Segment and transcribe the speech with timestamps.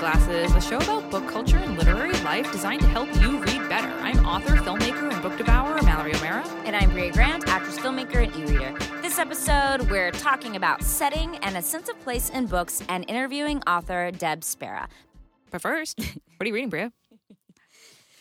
[0.00, 3.86] Glasses, a show about book culture and literary life designed to help you read better.
[4.00, 6.42] I'm author, filmmaker, and book devourer Mallory O'Meara.
[6.64, 8.74] And I'm Brea Grant, actress, filmmaker, and e-reader.
[9.02, 13.62] This episode, we're talking about setting and a sense of place in books and interviewing
[13.66, 14.88] author Deb Spera.
[15.50, 16.88] But first, what are you reading, Brea?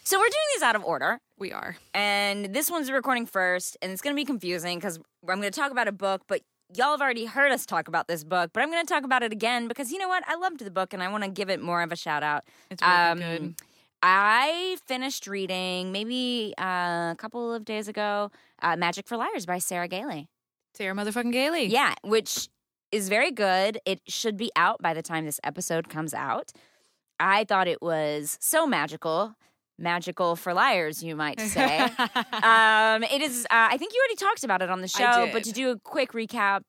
[0.04, 1.20] So we're doing these out of order.
[1.38, 1.77] We are.
[1.93, 5.52] And this one's recording first, and it's going to be confusing because I'm going to
[5.52, 6.41] talk about a book, but
[6.76, 9.24] y'all have already heard us talk about this book, but I'm going to talk about
[9.24, 10.24] it again because you know what?
[10.28, 12.43] I loved the book and I want to give it more of a shout out.
[12.70, 13.56] It's really Um, good.
[14.02, 18.32] I finished reading maybe uh, a couple of days ago
[18.62, 20.29] uh, Magic for Liars by Sarah Gailey.
[20.74, 21.66] Sarah motherfucking Gailey.
[21.66, 22.48] Yeah, which
[22.92, 23.79] is very good.
[23.86, 26.51] It should be out by the time this episode comes out.
[27.20, 29.36] I thought it was so magical.
[29.79, 31.79] Magical for liars, you might say.
[31.79, 33.45] um, it is.
[33.45, 35.80] Uh, I think you already talked about it on the show, but to do a
[35.80, 36.61] quick recap,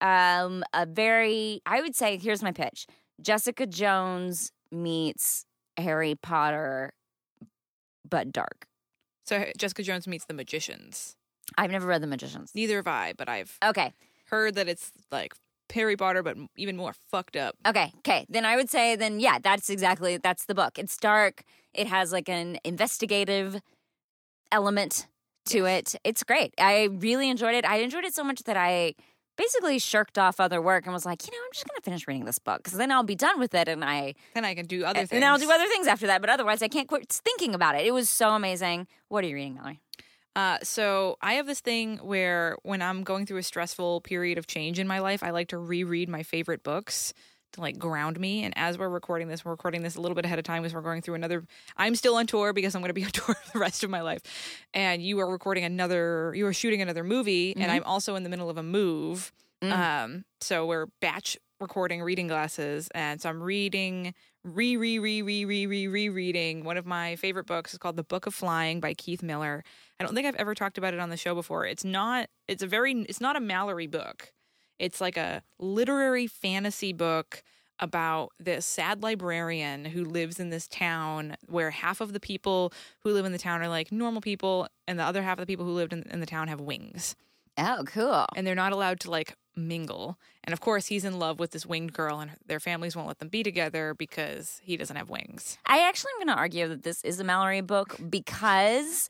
[0.00, 1.60] um, a very.
[1.66, 2.86] I would say here's my pitch:
[3.20, 5.44] Jessica Jones meets
[5.76, 6.92] Harry Potter,
[8.08, 8.66] but dark.
[9.26, 11.16] So Jessica Jones meets the magicians.
[11.58, 12.52] I've never read The Magicians.
[12.54, 13.92] Neither have I, but I've Okay,
[14.26, 15.34] heard that it's like
[15.72, 17.56] Harry Potter, but even more fucked up.
[17.66, 18.26] Okay, okay.
[18.28, 20.78] Then I would say then yeah, that's exactly that's the book.
[20.78, 21.42] It's dark.
[21.72, 23.60] It has like an investigative
[24.52, 25.06] element
[25.46, 25.94] to it.
[26.04, 26.54] It's great.
[26.58, 27.64] I really enjoyed it.
[27.64, 28.94] I enjoyed it so much that I
[29.36, 32.06] basically shirked off other work and was like, you know, I'm just going to finish
[32.06, 34.66] reading this book because then I'll be done with it and I Then I can
[34.66, 35.10] do other things.
[35.12, 37.84] and I'll do other things after that, but otherwise I can't quit thinking about it.
[37.84, 38.86] It was so amazing.
[39.08, 39.80] What are you reading, Mallory?
[40.36, 44.46] Uh, so I have this thing where when I'm going through a stressful period of
[44.46, 47.14] change in my life, I like to reread my favorite books
[47.52, 48.42] to like ground me.
[48.44, 50.74] And as we're recording this, we're recording this a little bit ahead of time because
[50.74, 51.44] we're going through another.
[51.76, 54.00] I'm still on tour because I'm going to be on tour the rest of my
[54.02, 54.20] life,
[54.74, 56.32] and you are recording another.
[56.34, 59.32] You are shooting another movie, and I'm also in the middle of a move.
[59.62, 64.14] Um, so we're batch recording reading glasses, and so I'm reading
[64.44, 67.72] re re re re re re rereading one of my favorite books.
[67.72, 69.64] It's called The Book of Flying by Keith Miller.
[69.98, 71.66] I don't think I've ever talked about it on the show before.
[71.66, 72.28] It's not.
[72.46, 72.92] It's a very.
[73.08, 74.32] It's not a Mallory book.
[74.78, 77.42] It's like a literary fantasy book
[77.80, 83.10] about this sad librarian who lives in this town where half of the people who
[83.12, 85.64] live in the town are like normal people, and the other half of the people
[85.64, 87.16] who lived in, in the town have wings
[87.56, 88.26] Oh, cool.
[88.36, 90.18] and they're not allowed to like mingle.
[90.42, 93.18] And of course, he's in love with this winged girl, and their families won't let
[93.18, 95.58] them be together because he doesn't have wings.
[95.66, 99.08] I actually am going to argue that this is a Mallory book because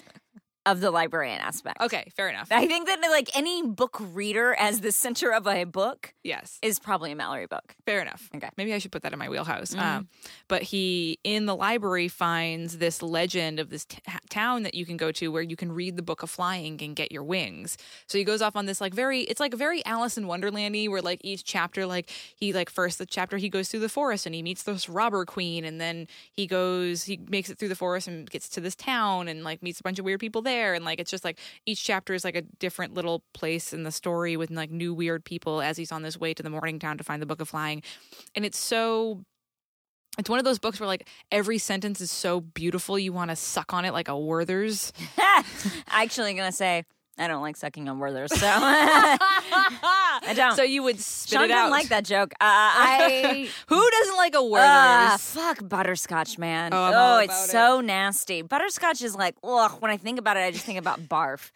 [0.67, 1.81] of the librarian aspect.
[1.81, 2.49] Okay, fair enough.
[2.51, 6.79] I think that like any book reader as the center of a book yes, is
[6.79, 7.77] probably a Mallory book.
[7.85, 8.31] fair enough.
[8.35, 8.49] Okay.
[8.57, 9.71] maybe I should put that in my wheelhouse.
[9.71, 9.81] Mm-hmm.
[9.81, 10.09] Um,
[10.49, 13.99] but he in the library finds this legend of this t-
[14.31, 16.97] town that you can go to where you can read the book of flying and
[16.97, 17.77] get your wings.
[18.07, 21.03] So he goes off on this like very it's like very Alice in Wonderlandy where
[21.03, 24.35] like each chapter like he like first the chapter he goes through the forest and
[24.35, 28.09] he meets this robber queen and then he goes he makes it through the forest
[28.09, 30.85] and gets to this town and like meets a bunch of weird people there and
[30.85, 34.37] like it's just like each chapter is like a different little place in the story
[34.37, 37.03] with like new weird people as he's on this way to the morning town to
[37.03, 37.83] find the book of flying
[38.37, 39.25] and it's so
[40.19, 43.37] it's one of those books where like every sentence is so beautiful you want to
[43.37, 44.93] suck on it like a Werther's.
[45.89, 46.85] Actually, to say
[47.17, 50.57] I don't like sucking on Werther's, so I don't.
[50.57, 52.33] So you would spit Sean it didn't like that joke.
[52.35, 55.21] Uh, I Who doesn't like a Werther's?
[55.31, 56.75] fuck butterscotch, man.
[56.75, 58.43] Oh, Oh, I'm all it's about so nasty.
[58.43, 59.73] Butterscotch is like, ugh.
[59.81, 61.51] When I think about it, I just think about barf.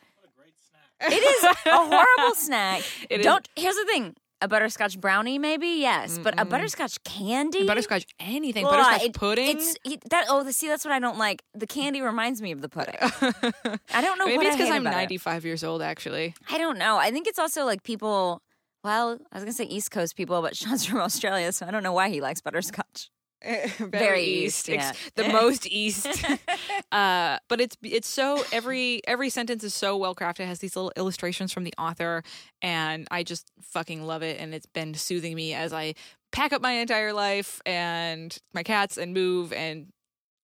[1.01, 2.83] It is a horrible snack.
[3.11, 3.49] It is- Don't.
[3.57, 7.67] Here's the thing: a butterscotch brownie, maybe yes, but a butterscotch candy.
[7.67, 8.65] Butterscotch anything.
[8.65, 9.57] Ugh, Butterscotch it- pudding.
[9.57, 10.27] It's it, that.
[10.29, 11.43] Oh, the, see, that's what I don't like.
[11.55, 12.97] The candy reminds me of the pudding.
[13.01, 14.27] I don't know.
[14.27, 14.97] Maybe what it's I because I'm about it.
[14.97, 16.35] 95 years old actually.
[16.51, 16.99] I don't know.
[16.99, 18.43] I think it's also like people.
[18.85, 21.83] Well, I was gonna say East Coast people, but Sean's from Australia, so I don't
[21.83, 23.11] know why he likes butterscotch.
[23.79, 24.93] Very, east, Ex- yeah.
[25.15, 26.25] the most east.
[26.93, 30.41] uh, but it's it's so every every sentence is so well crafted.
[30.41, 32.23] It has these little illustrations from the author,
[32.63, 34.41] and I just fucking love it.
[34.41, 35.95] And it's been soothing me as I
[36.33, 39.93] pack up my entire life and my cats and move and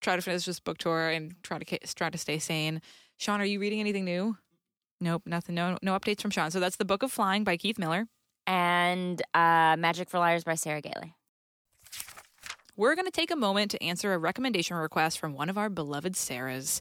[0.00, 2.80] try to finish this book tour and try to try to stay sane.
[3.18, 4.36] Sean, are you reading anything new?
[5.00, 5.54] Nope, nothing.
[5.54, 6.50] No, no updates from Sean.
[6.50, 8.06] So that's the Book of Flying by Keith Miller.
[8.46, 11.14] And uh, Magic for Liars by Sarah Gailey.
[12.76, 15.68] We're going to take a moment to answer a recommendation request from one of our
[15.68, 16.80] beloved Sarahs.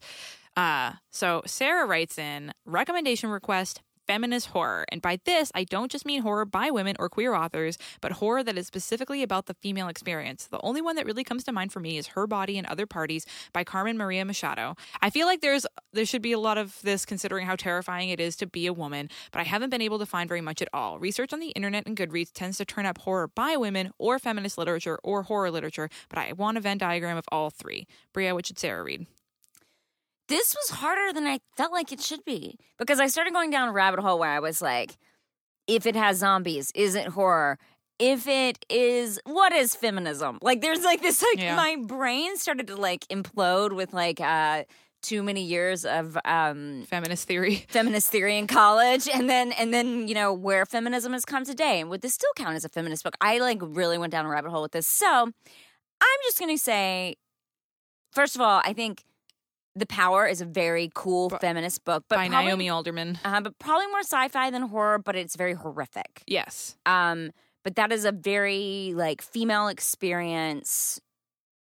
[0.55, 4.85] Uh, so Sarah writes in recommendation request feminist horror.
[4.89, 8.43] And by this, I don't just mean horror by women or queer authors, but horror
[8.43, 10.47] that is specifically about the female experience.
[10.47, 12.85] The only one that really comes to mind for me is Her Body and Other
[12.85, 14.75] Parties by Carmen Maria Machado.
[15.01, 18.19] I feel like there's there should be a lot of this considering how terrifying it
[18.19, 20.69] is to be a woman, but I haven't been able to find very much at
[20.73, 20.99] all.
[20.99, 24.57] Research on the internet and Goodreads tends to turn up horror by women or feminist
[24.57, 27.87] literature or horror literature, but I want a Venn diagram of all three.
[28.13, 29.05] Brea, what should Sarah read?
[30.33, 33.69] This was harder than I felt like it should be because I started going down
[33.69, 34.97] a rabbit hole where I was like,
[35.67, 37.59] if it has zombies, is it horror?
[37.99, 40.39] If it is, what is feminism?
[40.41, 41.55] Like, there's like this, like, Yeah.
[41.55, 44.63] my brain started to like implode with like, uh,
[45.03, 47.57] too many years of um Feminist theory.
[47.69, 51.81] feminist theory in college and then and then you know where feminism has come today
[51.81, 54.29] and would this still count as a feminist book i like really went down a
[54.29, 55.25] rabbit hole with this so
[56.01, 57.15] i'm just gonna say
[58.13, 59.03] first of all i think
[59.75, 63.17] the power is a very cool Bu- feminist book but by probably, Naomi Alderman.
[63.25, 66.77] uh, but probably more sci-fi than horror but it's very horrific Yes.
[66.85, 67.31] um
[67.63, 70.99] but that is a very like female experience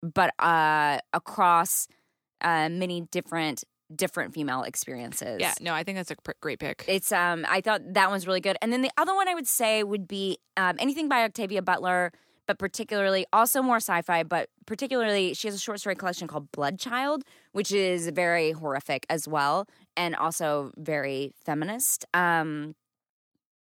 [0.04, 1.88] but uh across
[2.42, 3.64] uh many different
[3.96, 6.86] different female experiences Yeah, no, I think that's a pr- great pick.
[6.88, 8.58] it's um I thought that one's really good.
[8.62, 12.12] And then the other one I would say would be um anything by Octavia Butler,
[12.48, 17.22] but particularly also more sci-fi, but particularly she has a short story collection called Bloodchild,
[17.52, 22.06] which is very horrific as well and also very feminist.
[22.14, 22.76] Um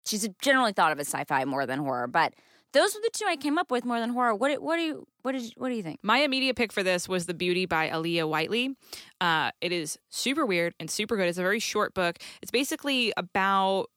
[0.05, 2.33] she's generally thought of as sci-fi more than horror, but
[2.71, 4.35] those were the two I came up with more than horror.
[4.35, 5.99] What what do you what did you, what do you think?
[6.03, 8.75] My immediate pick for this was The Beauty by Aliya Whiteley.
[9.19, 11.27] Uh, it is super weird and super good.
[11.27, 12.19] It's a very short book.
[12.41, 13.87] It's basically about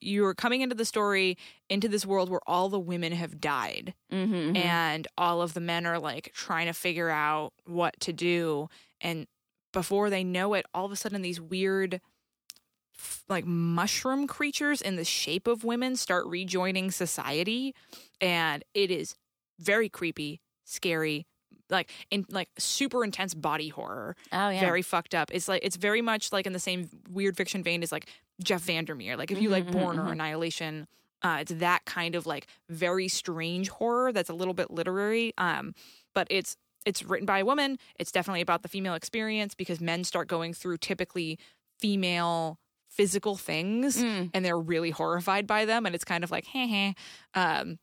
[0.00, 1.36] you're coming into the story
[1.68, 3.94] into this world where all the women have died.
[4.12, 4.56] Mm-hmm.
[4.56, 8.68] and all of the men are like trying to figure out what to do.
[9.00, 9.26] And
[9.72, 12.00] before they know it all of a sudden these weird
[13.28, 17.74] like mushroom creatures in the shape of women start rejoining society.
[18.20, 19.16] And it is
[19.58, 21.26] very creepy scary
[21.70, 24.16] like in like super intense body horror.
[24.32, 24.60] Oh yeah.
[24.60, 25.30] very fucked up.
[25.32, 28.08] It's like it's very much like in the same weird fiction vein as like
[28.42, 30.12] jeff vandermeer like if you like Mhm, Borne or mhm.
[30.12, 30.86] annihilation
[31.22, 35.74] uh, it's that kind of like very strange horror that's a little bit literary um
[36.14, 40.04] but it's it's written by a woman it's definitely about the female experience because men
[40.04, 41.38] start going through typically
[41.80, 42.58] female
[42.90, 44.30] physical things Mm.
[44.34, 46.92] and they're really horrified by them and it's kind of like heh heh
[47.34, 47.78] um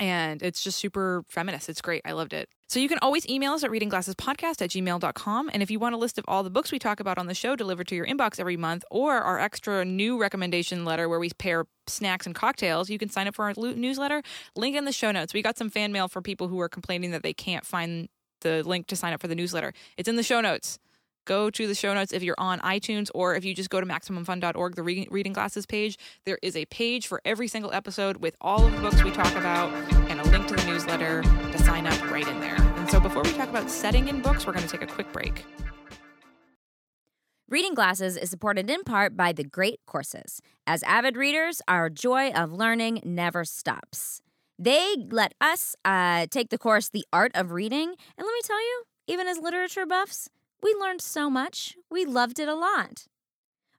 [0.00, 1.68] and it's just super feminist.
[1.68, 2.02] It's great.
[2.04, 2.48] I loved it.
[2.68, 5.50] So you can always email us at readingglassespodcast at gmail.com.
[5.52, 7.34] And if you want a list of all the books we talk about on the
[7.34, 11.30] show delivered to your inbox every month or our extra new recommendation letter where we
[11.30, 14.22] pair snacks and cocktails, you can sign up for our newsletter.
[14.56, 15.34] Link in the show notes.
[15.34, 18.08] We got some fan mail from people who are complaining that they can't find
[18.40, 19.72] the link to sign up for the newsletter.
[19.96, 20.78] It's in the show notes.
[21.24, 23.86] Go to the show notes if you're on iTunes or if you just go to
[23.86, 25.96] MaximumFun.org, the re- Reading Glasses page.
[26.26, 29.34] There is a page for every single episode with all of the books we talk
[29.36, 29.72] about
[30.10, 32.56] and a link to the newsletter to sign up right in there.
[32.60, 35.12] And so before we talk about setting in books, we're going to take a quick
[35.12, 35.44] break.
[37.48, 40.40] Reading Glasses is supported in part by the Great Courses.
[40.66, 44.20] As avid readers, our joy of learning never stops.
[44.58, 48.60] They let us uh, take the course, The Art of Reading, and let me tell
[48.60, 50.30] you, even as literature buffs,
[50.64, 51.76] we learned so much.
[51.90, 53.06] We loved it a lot.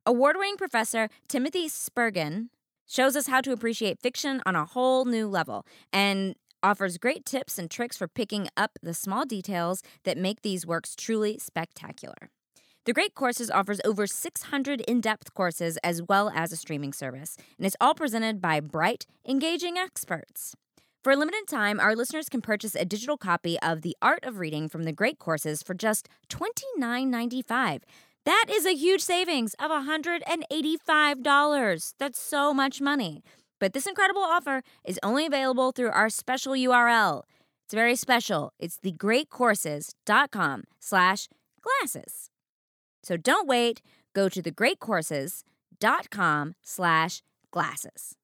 [0.05, 2.49] Award winning professor Timothy Spurgin
[2.87, 7.57] shows us how to appreciate fiction on a whole new level and offers great tips
[7.57, 12.29] and tricks for picking up the small details that make these works truly spectacular.
[12.85, 17.35] The Great Courses offers over 600 in depth courses as well as a streaming service,
[17.57, 20.53] and it's all presented by bright, engaging experts.
[21.05, 24.39] For a limited time, our listeners can purchase a digital copy of The Art of
[24.39, 27.81] Reading from the Great Courses for just $29.95.
[28.25, 31.93] That is a huge savings of $185.
[31.99, 33.23] That's so much money.
[33.59, 37.21] But this incredible offer is only available through our special URL.
[37.65, 38.51] It's very special.
[38.57, 41.29] It's thegreatcourses.com slash
[41.61, 42.31] glasses.
[43.03, 43.83] So don't wait.
[44.15, 48.15] Go to thegreatcourses.com slash glasses.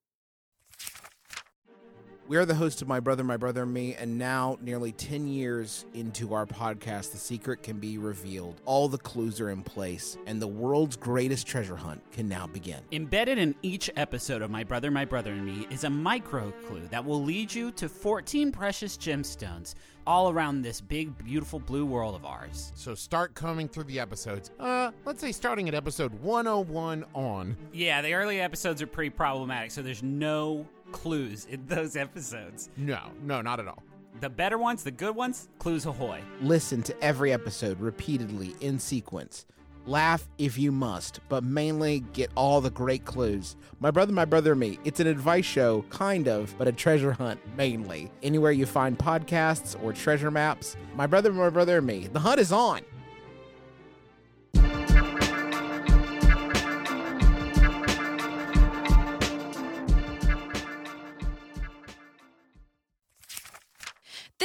[2.31, 5.27] We are the host of My Brother, My Brother and Me, and now, nearly 10
[5.27, 8.61] years into our podcast, the secret can be revealed.
[8.63, 12.79] All the clues are in place, and the world's greatest treasure hunt can now begin.
[12.93, 16.87] Embedded in each episode of My Brother, My Brother and Me is a micro clue
[16.89, 19.75] that will lead you to 14 precious gemstones
[20.07, 22.71] all around this big, beautiful blue world of ours.
[22.75, 24.51] So start coming through the episodes.
[24.57, 27.57] Uh, let's say starting at episode 101 on.
[27.73, 32.69] Yeah, the early episodes are pretty problematic, so there's no clues in those episodes.
[32.77, 33.83] No, no, not at all.
[34.19, 36.21] The better ones, the good ones, clues ahoy.
[36.41, 39.45] Listen to every episode repeatedly in sequence.
[39.87, 43.55] Laugh if you must, but mainly get all the great clues.
[43.79, 44.77] My Brother, My Brother and Me.
[44.83, 48.11] It's an advice show, kind of, but a treasure hunt, mainly.
[48.21, 52.07] Anywhere you find podcasts or treasure maps, My Brother, My Brother and Me.
[52.13, 52.81] The hunt is on.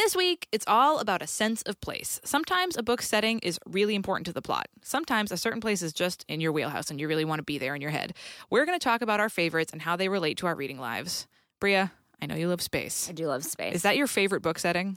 [0.06, 2.20] This week, it's all about a sense of place.
[2.22, 4.68] Sometimes a book's setting is really important to the plot.
[4.80, 7.58] Sometimes a certain place is just in your wheelhouse and you really want to be
[7.58, 8.14] there in your head.
[8.48, 11.26] We're going to talk about our favorites and how they relate to our reading lives.
[11.58, 11.86] Brea,
[12.22, 13.08] I know you love space.
[13.10, 13.74] I do love space.
[13.74, 14.96] Is that your favorite book setting?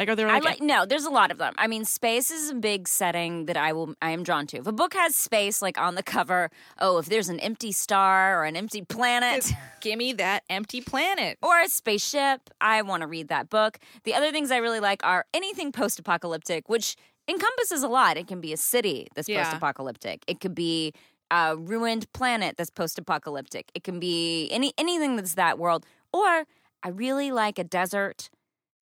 [0.00, 0.86] Like, are there I like, like no.
[0.86, 1.52] There's a lot of them.
[1.58, 3.94] I mean, space is a big setting that I will.
[4.00, 4.56] I am drawn to.
[4.56, 8.40] If a book has space, like on the cover, oh, if there's an empty star
[8.40, 9.52] or an empty planet
[9.82, 11.36] gimme that empty planet?
[11.42, 13.78] or a spaceship, I want to read that book.
[14.04, 16.96] The other things I really like are anything post-apocalyptic, which
[17.28, 18.16] encompasses a lot.
[18.16, 19.44] It can be a city that's Yeah.
[19.44, 20.24] post-apocalyptic.
[20.26, 20.94] It could be
[21.30, 23.70] a ruined planet that's post-apocalyptic.
[23.74, 25.84] It can be any anything that's that world.
[26.10, 26.46] Or
[26.82, 28.30] I really like a desert.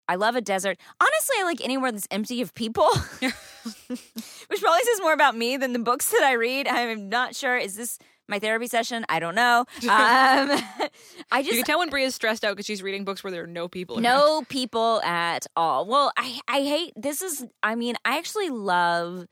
[0.09, 0.79] I love a desert.
[1.01, 2.89] Honestly, I like anywhere that's empty of people.
[3.21, 6.69] Which probably says more about me than the books that I read.
[6.69, 7.57] I'm not sure.
[7.57, 9.05] Is this my therapy session?
[9.09, 9.65] I don't know.
[9.85, 9.89] Um,
[11.33, 13.45] I You just can tell when Brea's stressed out because she's reading books where there
[13.45, 13.97] are no people.
[13.97, 14.03] around.
[14.03, 15.87] no people at all.
[15.87, 19.27] Well, I I hate this is I mean, I actually love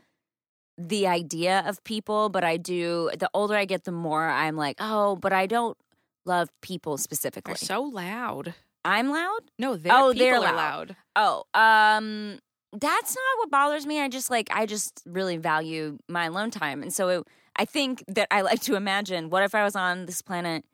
[0.78, 4.76] the idea of people, but I do the older I get the more I'm like,
[4.80, 5.76] "Oh, but I don't
[6.24, 8.54] love people specifically." They're so loud.
[8.84, 9.40] I'm loud?
[9.58, 10.88] No, they're, Oh, people they're are loud.
[10.90, 10.96] loud.
[11.16, 12.38] Oh, um
[12.72, 14.00] that's not what bothers me.
[14.00, 16.82] I just like I just really value my alone time.
[16.82, 20.06] And so it, I think that I like to imagine what if I was on
[20.06, 20.64] this planet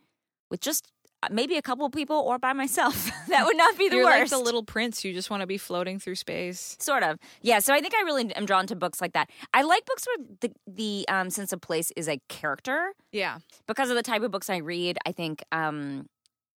[0.51, 0.87] with just
[1.25, 3.11] uh, maybe a couple people or by myself.
[3.29, 4.31] that would not be the You're worst.
[4.33, 5.05] like the little prince.
[5.05, 6.77] You just want to be floating through space.
[6.79, 7.59] Sort of, yeah.
[7.59, 9.29] So I think I really am drawn to books like that.
[9.53, 13.39] I like books where the the um, sense of place is a character Yeah.
[13.67, 14.99] because of the type of books I read.
[15.05, 16.07] I think um,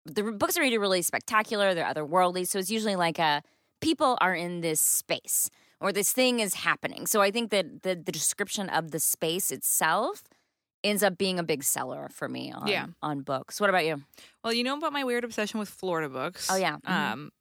[0.05, 1.73] the books are really spectacular.
[1.73, 2.47] They're otherworldly.
[2.47, 3.41] So it's usually like a
[3.81, 7.07] people are in this space or this thing is happening.
[7.07, 10.23] So I think that the the description of the space itself
[10.83, 12.87] ends up being a big seller for me on Yeah.
[13.03, 13.59] on books.
[13.61, 14.01] What about you?
[14.43, 16.49] Well, you know about my weird obsession with Florida books.
[16.51, 16.77] Oh, yeah.
[16.77, 16.89] Mhm.
[16.89, 17.31] Um,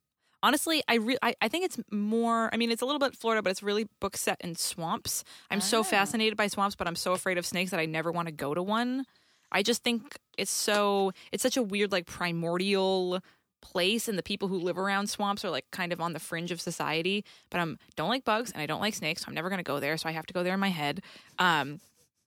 [0.42, 2.50] honestly, I, re- I I think it's more.
[2.52, 5.24] I mean, it's a little bit Florida, but it's really book set in swamps.
[5.50, 5.62] I'm Ah.
[5.62, 8.32] so fascinated by swamps, but I'm so afraid of snakes that I never want to
[8.32, 9.06] go to one.
[9.52, 11.12] I just think it's so.
[11.32, 13.20] It's such a weird, like primordial
[13.62, 16.50] place and the people who live around swamps are like kind of on the fringe
[16.50, 19.50] of society but i'm don't like bugs and i don't like snakes so i'm never
[19.50, 21.02] going to go there so i have to go there in my head
[21.38, 21.78] um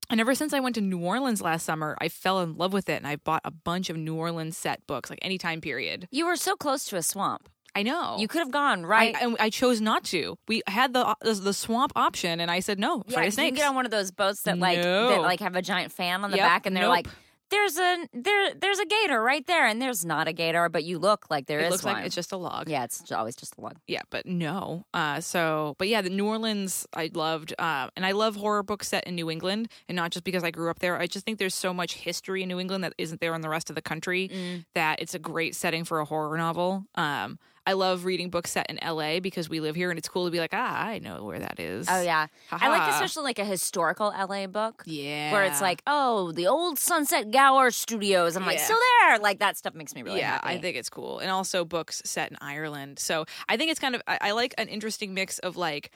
[0.09, 2.89] and ever since I went to New Orleans last summer, I fell in love with
[2.89, 6.07] it and I bought a bunch of New Orleans set books, like any time period.
[6.11, 7.49] You were so close to a swamp.
[7.75, 8.17] I know.
[8.19, 9.15] You could have gone right.
[9.15, 10.37] I, and I chose not to.
[10.47, 13.03] We had the the, the swamp option, and I said no.
[13.07, 15.09] Yeah, you can get on one of those boats that like No.
[15.09, 16.91] that like have a giant fan on the Yep, back, and they're nope.
[16.91, 17.07] like,
[17.49, 20.99] "There's a there there's a gator right there," and there's not a gator, but you
[20.99, 21.95] look like there is it looks one.
[21.95, 22.69] like it's just a log.
[22.69, 24.85] yeah, it's always just a log Yeah, but no.
[24.93, 28.87] Uh, so, but yeah, the New Orleans I loved, uh, and I love horror books
[28.89, 30.99] set in New England, and not just because I grew up there.
[30.99, 33.49] I just think there's so much history in New England that isn't there in the
[33.49, 34.65] rest of the country Mm.
[34.75, 36.85] that it's a great setting for a horror novel.
[36.95, 39.19] Um, I love reading books set in L.A.
[39.19, 41.59] because we live here, and it's cool to be like, ah, I know where that
[41.59, 41.87] is.
[41.89, 44.83] Oh yeah, I like especially like a historical LA book.
[44.85, 48.35] Yeah, Where it's like, oh, the old Sunset Gower Studios.
[48.35, 48.65] I'm like, Yeah.
[48.65, 49.19] still there.
[49.19, 50.47] Like that stuff makes me really yeah, happy.
[50.47, 52.99] I think it's cool, and also books set in Ireland.
[52.99, 55.91] So I think it's kind of I, I like an interesting mix of like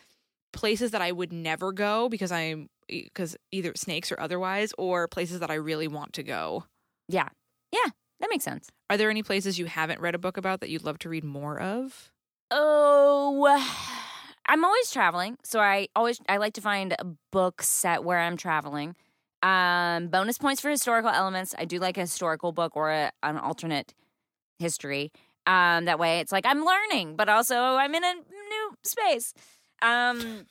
[0.53, 5.41] places that I would never go because I'm because either snakes or otherwise, or places
[5.41, 6.63] that I really want to go.
[7.09, 7.27] yeah,
[7.73, 8.69] yeah, that makes sense.
[8.89, 11.23] Are there any places you haven't read a book about that you'd love to read
[11.23, 12.11] more of?
[12.51, 13.45] Oh,
[14.47, 18.37] I'm always traveling, so I always I like to find a book set where I'm
[18.37, 18.95] traveling.
[19.43, 21.53] Um, bonus points for historical elements.
[21.57, 23.93] I do like a historical book or a, an alternate
[24.57, 25.11] history.
[25.45, 29.33] Um, that way it's like I'm learning, but also I'm in a new space.
[29.81, 30.45] Um,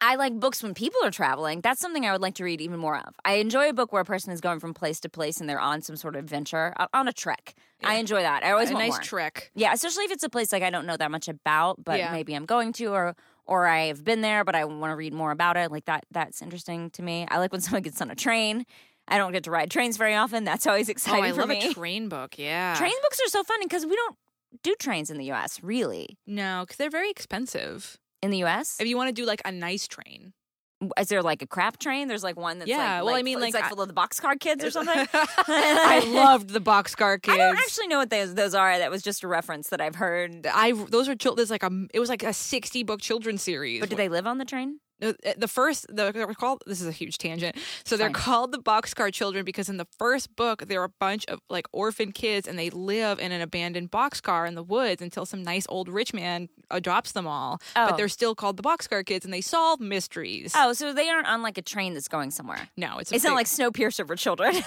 [0.00, 1.60] I like books when people are traveling.
[1.62, 3.14] That's something I would like to read even more of.
[3.24, 5.60] I enjoy a book where a person is going from place to place and they're
[5.60, 7.54] on some sort of adventure, on a trek.
[7.82, 8.44] I enjoy that.
[8.44, 9.00] I always a nice more.
[9.00, 9.50] trek.
[9.54, 12.12] Yeah, especially if it's a place like I don't know that much about, but Yeah.
[12.12, 15.14] maybe I'm going to or or I have been there, but I want to read
[15.14, 15.70] more about it.
[15.70, 17.26] Like that that's interesting to me.
[17.30, 18.66] I like when someone gets on a train.
[19.08, 20.44] I don't get to ride trains very often.
[20.44, 21.68] That's always Oh, exciting I for love me.
[21.70, 22.38] a train book.
[22.38, 24.16] Yeah, train books are so fun because we don't
[24.62, 26.18] do trains in the US, really.
[26.26, 27.98] No, because they're very expensive.
[28.22, 28.76] In the US?
[28.80, 30.32] If you want to do like a nice train,
[30.98, 32.06] Is there like a crap train?
[32.08, 33.94] There's like one that's Yeah, like, well, I mean, like, like I- full of the
[33.94, 35.06] boxcar kids or something.
[35.12, 37.34] I loved the boxcar kids.
[37.34, 38.78] I don't actually know what those those are.
[38.78, 40.46] That was just a reference that I've heard.
[40.46, 43.80] I those are chil- there's like a it was like a 60 book children's series.
[43.80, 44.80] But do they live on the train?
[45.00, 46.62] No, uh, The first, the, they're called.
[46.66, 47.56] This is a huge tangent.
[47.84, 48.14] So they're Fine.
[48.14, 52.12] called the Boxcar Children because in the first book they're a bunch of like orphan
[52.12, 55.88] kids and they live in an abandoned boxcar in the woods until some nice old
[55.88, 57.60] rich man adopts them all.
[57.76, 57.88] Oh.
[57.88, 60.52] But they're still called the Boxcar Kids and they solve mysteries.
[60.56, 62.68] Oh, so they aren't on like a train that's going somewhere.
[62.76, 64.54] no, it's It's not like Snowpiercer for children.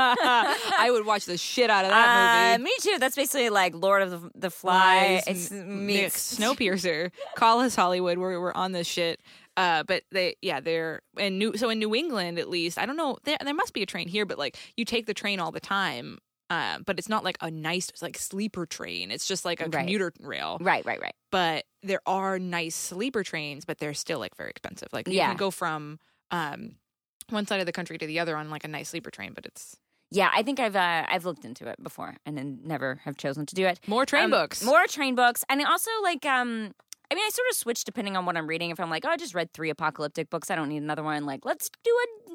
[0.00, 2.64] I would watch the shit out of that Uh, movie.
[2.64, 2.98] me too.
[2.98, 5.20] That's basically like Lord of the, the Fly.
[5.24, 7.10] Flies, It's meets Snowpiercer.
[7.48, 8.18] Call us Hollywood.
[8.18, 9.22] We're we're on this shit.
[9.56, 12.96] Uh, but they yeah they're in New so in New England at least I don't
[12.96, 15.50] know there there must be a train here but like you take the train all
[15.50, 16.18] the time.
[16.50, 19.10] Uh, but it's not like a nice like sleeper train.
[19.10, 19.72] It's just like a Right.
[19.80, 20.58] commuter rail.
[20.60, 21.14] Right, right, right.
[21.32, 24.88] But there are nice sleeper trains, but they're still like very expensive.
[24.92, 25.28] Like you Yeah.
[25.28, 25.98] can go from
[26.30, 26.76] um
[27.30, 29.46] one side of the country to the other on like a nice sleeper train, but
[29.46, 29.74] it's
[30.10, 33.46] Yeah, I think I've uh, I've looked into it before and then never have chosen
[33.46, 33.80] to do it.
[33.86, 34.62] more train Um, books.
[34.62, 35.44] More train books.
[35.48, 36.72] And also like um
[37.10, 38.70] I mean I sort of switch depending on what I'm reading.
[38.70, 41.24] If I'm like, oh I just read three apocalyptic books, I don't need another one,
[41.26, 42.30] like let's do a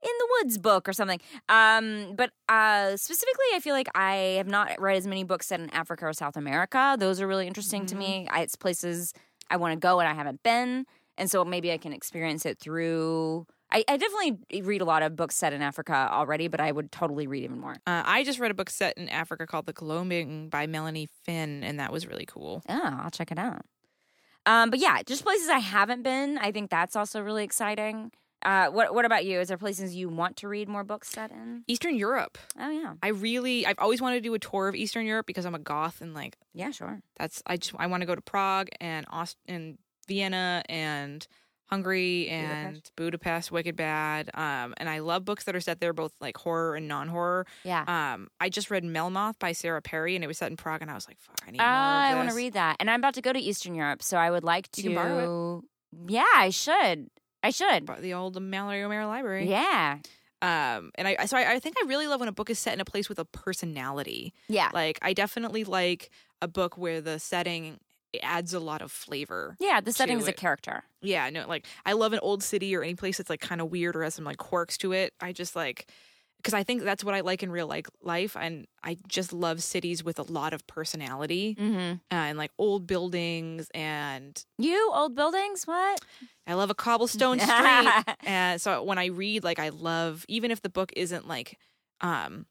[0.00, 1.20] in the woods book or something.
[1.48, 5.60] Um but uh specifically I feel like I have not read as many books set
[5.60, 6.96] in Africa or South America.
[6.98, 8.28] Those are really interesting to me.
[8.30, 9.12] I, it's places
[9.50, 10.84] I want to go and I haven't been.
[11.16, 15.14] And so maybe I can experience it through I, I definitely read a lot of
[15.14, 17.72] books set in Africa already, but I would totally read even more.
[17.86, 21.62] Uh, I just read a book set in Africa called The Gloaming by Melanie Finn,
[21.62, 22.62] and that was really cool.
[22.68, 23.62] Oh, I'll check it out.
[24.48, 26.38] Um, but yeah, just places I haven't been.
[26.38, 28.12] I think that's also really exciting.
[28.42, 29.40] Uh, what What about you?
[29.40, 31.64] Is there places you want to read more books set in?
[31.66, 32.38] Eastern Europe.
[32.58, 35.44] Oh yeah, I really, I've always wanted to do a tour of Eastern Europe because
[35.44, 37.00] I'm a goth, and like yeah, sure.
[37.18, 39.76] that's, I just, I want to go to Prague and Aust- and
[40.06, 41.26] Vienna and
[41.68, 43.52] Hungary and Budapest.
[43.52, 44.30] Wicked Bad.
[44.34, 47.46] Um, and I love books that are set there, both like horror and non-horror.
[47.64, 47.84] Yeah.
[47.86, 50.90] Um, I just read Melmoth by Sarah Perry, and it was set in Prague, and
[50.90, 51.70] I was like, fuck, I need Uh, more.
[51.72, 54.30] I want to read that, and I'm about to go to Eastern Europe, so I
[54.30, 54.82] would like to.
[54.82, 55.62] You can borrow
[56.06, 57.08] Yeah, I should.
[57.42, 57.86] I should.
[58.00, 59.48] The old Mallory O'Meara Library.
[59.48, 59.98] Yeah,
[60.42, 62.74] Um, and I so I, I think I really love when a book is set
[62.74, 64.32] in a place with a personality.
[64.48, 66.10] yeah, Like I definitely like
[66.40, 67.78] a book where the setting
[68.22, 69.56] adds a lot of flavor.
[69.60, 69.80] yeah.
[69.80, 70.84] The setting is a character.
[71.02, 73.70] Yeah, no, like I love an old city or any place that's like kind of
[73.70, 75.12] weird or has some like quirks to it.
[75.20, 75.86] I just like
[76.38, 79.60] because I think that's what I like in real like life, and I just love
[79.62, 81.94] cities with a lot of personality Mm-hmm.
[81.94, 85.64] uh, and like old buildings, and You old buildings?
[85.66, 86.00] What?
[86.46, 87.88] I love a cobblestone street.
[88.24, 91.58] and so when I read, like I love even if the book isn't like
[92.00, 92.46] um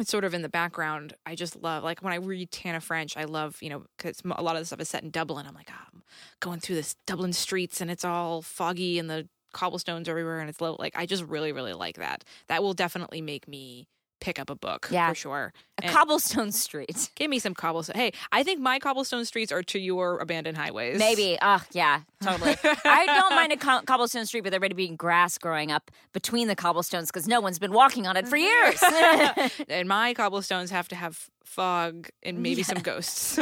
[0.00, 1.14] it's sort of in the background.
[1.26, 3.16] I just love like when I read Tana French.
[3.16, 5.46] I love you know because a lot of the stuff is set in Dublin.
[5.46, 6.02] I'm like, oh, I'm
[6.40, 10.60] going through this Dublin streets and it's all foggy and the cobblestones everywhere and it's
[10.60, 12.24] little like I just really really like that.
[12.48, 13.88] That will definitely make me
[14.20, 15.08] pick up a book Yeah.
[15.08, 15.52] for sure.
[15.80, 17.10] A And cobblestone street.
[17.14, 17.96] give me some cobblestone.
[17.96, 20.98] Hey, I think my cobblestone streets are to your abandoned highways.
[20.98, 21.38] Maybe.
[21.40, 22.56] Oh, yeah, totally.
[22.84, 26.48] I don't mind a co- cobblestone street, but there better be grass growing up between
[26.48, 28.82] the cobblestones because no one's been walking on it for years.
[29.68, 33.38] and my cobblestones have to have fog and maybe some ghosts.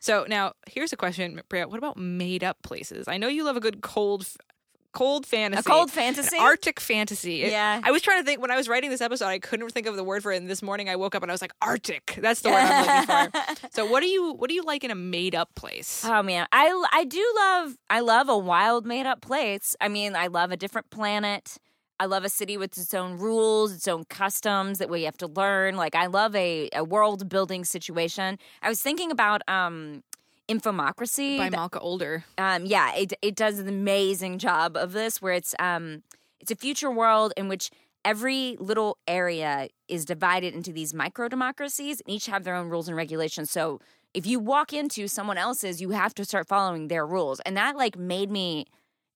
[0.00, 1.64] so now here's a question, Brea.
[1.64, 3.08] What about made up places?
[3.08, 4.26] I know you love a good cold,
[4.98, 6.36] cold fantasy, a cold fantasy.
[6.36, 7.42] An Arctic fantasy.
[7.42, 7.80] It- Yeah.
[7.82, 9.26] I was trying to think when I was writing this episode.
[9.26, 10.36] I couldn't think of the word for it.
[10.38, 12.18] And this morning I woke up and I was like, Arctic.
[12.20, 13.68] That's the word I'm looking for.
[13.72, 16.04] So what do you what do you like in a made up place?
[16.04, 19.76] Oh man, I I do love I love a wild made up place.
[19.80, 21.58] I mean, I love a different planet.
[22.00, 25.26] I love a city with its own rules, its own customs that we have to
[25.26, 25.76] learn.
[25.76, 28.38] Like I love a, a world building situation.
[28.62, 30.02] I was thinking about um
[30.48, 31.38] Infomocracy.
[31.38, 32.24] By Malka Older.
[32.38, 36.02] um, yeah, it it does an amazing job of this, where it's um,
[36.40, 37.70] it's a future world in which
[38.04, 42.88] every little area is divided into these micro democracies, and each have their own rules
[42.88, 43.50] and regulations.
[43.50, 43.80] So
[44.14, 47.76] if you walk into someone else's, you have to start following their rules, and that
[47.76, 48.66] like made me.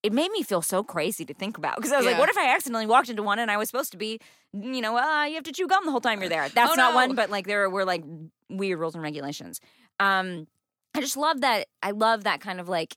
[0.03, 2.37] It made me feel so crazy to think about because I was like, "What if
[2.37, 4.19] I accidentally walked into one and I was supposed to be,
[4.53, 6.75] you know, uh, you have to chew gum the whole time you're there?" That's Oh,
[6.75, 6.97] not no.
[6.97, 8.03] one, but like there were like
[8.51, 9.61] weird rules and regulations.
[10.01, 10.49] Um,
[10.95, 11.67] I just love that.
[11.83, 12.97] I love that kind of like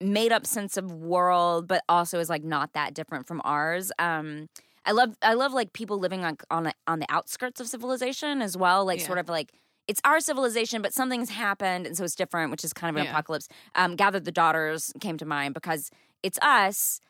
[0.00, 3.90] made up sense of world, but also is like not that different from ours.
[3.98, 4.48] Um,
[4.84, 8.42] I love I love like people living on on the, on the outskirts of civilization
[8.42, 9.06] as well, like Yeah.
[9.06, 9.52] sort of like.
[9.88, 13.04] It's our civilization, but something's happened, and so it's different, which is kind of an
[13.04, 13.12] Yeah.
[13.12, 13.46] apocalypse.
[13.76, 15.90] Um, Gather the Daughters came to mind because
[16.24, 17.00] it's us,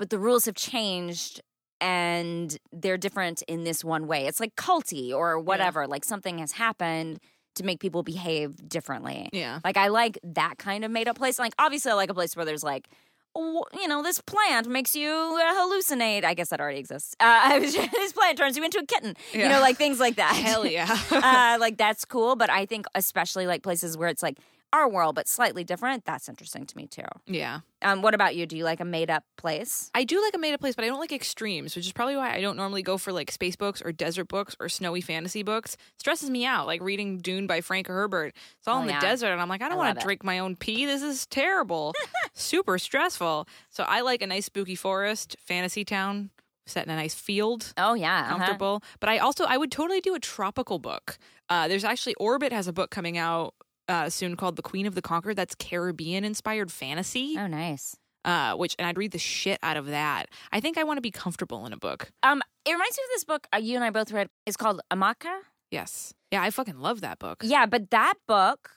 [0.00, 1.40] but the rules have changed
[1.80, 4.26] and they're different in this one way.
[4.26, 5.86] It's like culty or whatever.
[5.86, 7.20] Like something has happened
[7.54, 9.28] to make people behave differently.
[9.32, 9.60] Yeah.
[9.64, 11.38] Like I like that kind of made up place.
[11.38, 12.88] Like obviously I like a place where there's like
[13.36, 16.24] you know, this plant makes you uh, hallucinate.
[16.24, 17.16] I guess that already exists.
[17.18, 19.16] Uh, this plant turns you into a kitten.
[19.32, 20.34] You know, like things like that.
[20.34, 20.86] Hell yeah.
[21.10, 22.36] uh, like that's cool.
[22.36, 24.38] But I think especially like places where it's like
[24.74, 26.04] our world, but slightly different.
[26.04, 27.02] That's interesting to me too.
[27.26, 27.60] Yeah.
[27.80, 28.44] Um, what about you?
[28.46, 29.90] Do you like a made up place?
[29.94, 32.16] I do like a made up place, but I don't like extremes, which is probably
[32.16, 35.42] why I don't normally go for like space books or desert books or snowy fantasy
[35.42, 35.76] books.
[35.98, 38.34] stresses me out, like reading Dune by Frank Herbert.
[38.58, 39.00] It's all Oh, in the yeah.
[39.00, 40.84] desert, and I'm like, I don't want to drink my own pee.
[40.86, 41.94] This is terrible.
[42.34, 43.46] Super stressful.
[43.70, 46.30] So I like a nice spooky forest, fantasy town,
[46.66, 47.72] set in a nice field.
[47.76, 48.36] Oh yeah, uh-huh.
[48.38, 51.18] Comfortable, but I also I would totally do a tropical book.
[51.50, 53.54] Uh, there's actually Orbit has a book coming out
[53.88, 55.36] uh, soon called The Queen of the Conquered.
[55.36, 57.96] That's Caribbean inspired fantasy Oh nice.
[58.24, 60.26] uh, which and I'd read the shit out of that.
[60.52, 62.10] I think I want to be comfortable in a book.
[62.22, 64.28] Um, it reminds me of this book uh, you and I both read.
[64.46, 65.40] It's called Amatka.
[65.70, 67.42] Yes, yeah, I fucking love that book.
[67.42, 68.70] Yeah, but that book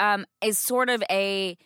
[0.00, 1.56] um is sort of a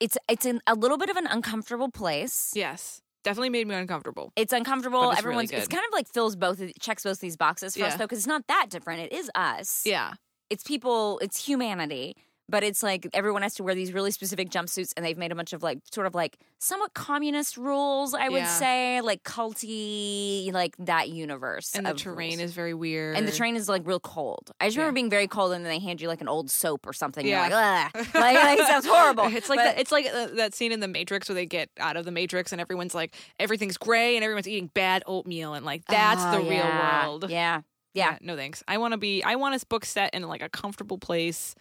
[0.00, 2.52] it's it's in a little bit of an uncomfortable place.
[2.54, 4.32] Yes, definitely made me uncomfortable.
[4.36, 5.10] It's uncomfortable.
[5.10, 7.94] It's really Everyone's it's kind of like fills both checks both these boxes for us
[7.94, 9.00] though because it's not that different.
[9.02, 9.82] It is us.
[9.84, 10.14] Yeah,
[10.50, 11.18] It's people.
[11.20, 12.16] It's humanity.
[12.46, 15.34] But it's like everyone has to wear these really specific jumpsuits, and they've made a
[15.34, 18.12] bunch of like sort of like somewhat communist rules.
[18.12, 18.46] I would Yeah.
[18.58, 21.72] say like culty, like that universe.
[21.74, 22.42] and the terrain rules.
[22.50, 23.16] is very weird.
[23.16, 24.50] And the train is like real cold.
[24.60, 24.82] I just Yeah.
[24.82, 27.26] remember being very cold, and then they hand you like an old soap or something.
[27.26, 27.48] Yeah.
[27.48, 28.06] You're like, Ugh.
[28.14, 29.24] like, like it sounds horrible.
[29.34, 31.70] It's like But- that, it's like uh, that scene in the Matrix where they get
[31.78, 35.64] out of the Matrix and everyone's like everything's gray and everyone's eating bad oatmeal and
[35.64, 37.30] like that's Oh, the real world.
[37.30, 37.62] Yeah.
[37.94, 38.10] Yeah.
[38.10, 38.62] Uh, no thanks.
[38.68, 39.22] I want to be.
[39.22, 41.54] I want a book set in like a comfortable place.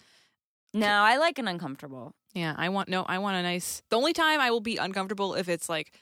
[0.74, 2.14] No, I like an uncomfortable.
[2.34, 3.04] Yeah, I want no.
[3.04, 3.84] I want a nice.
[3.90, 5.94] The only time I will be uncomfortable if it's like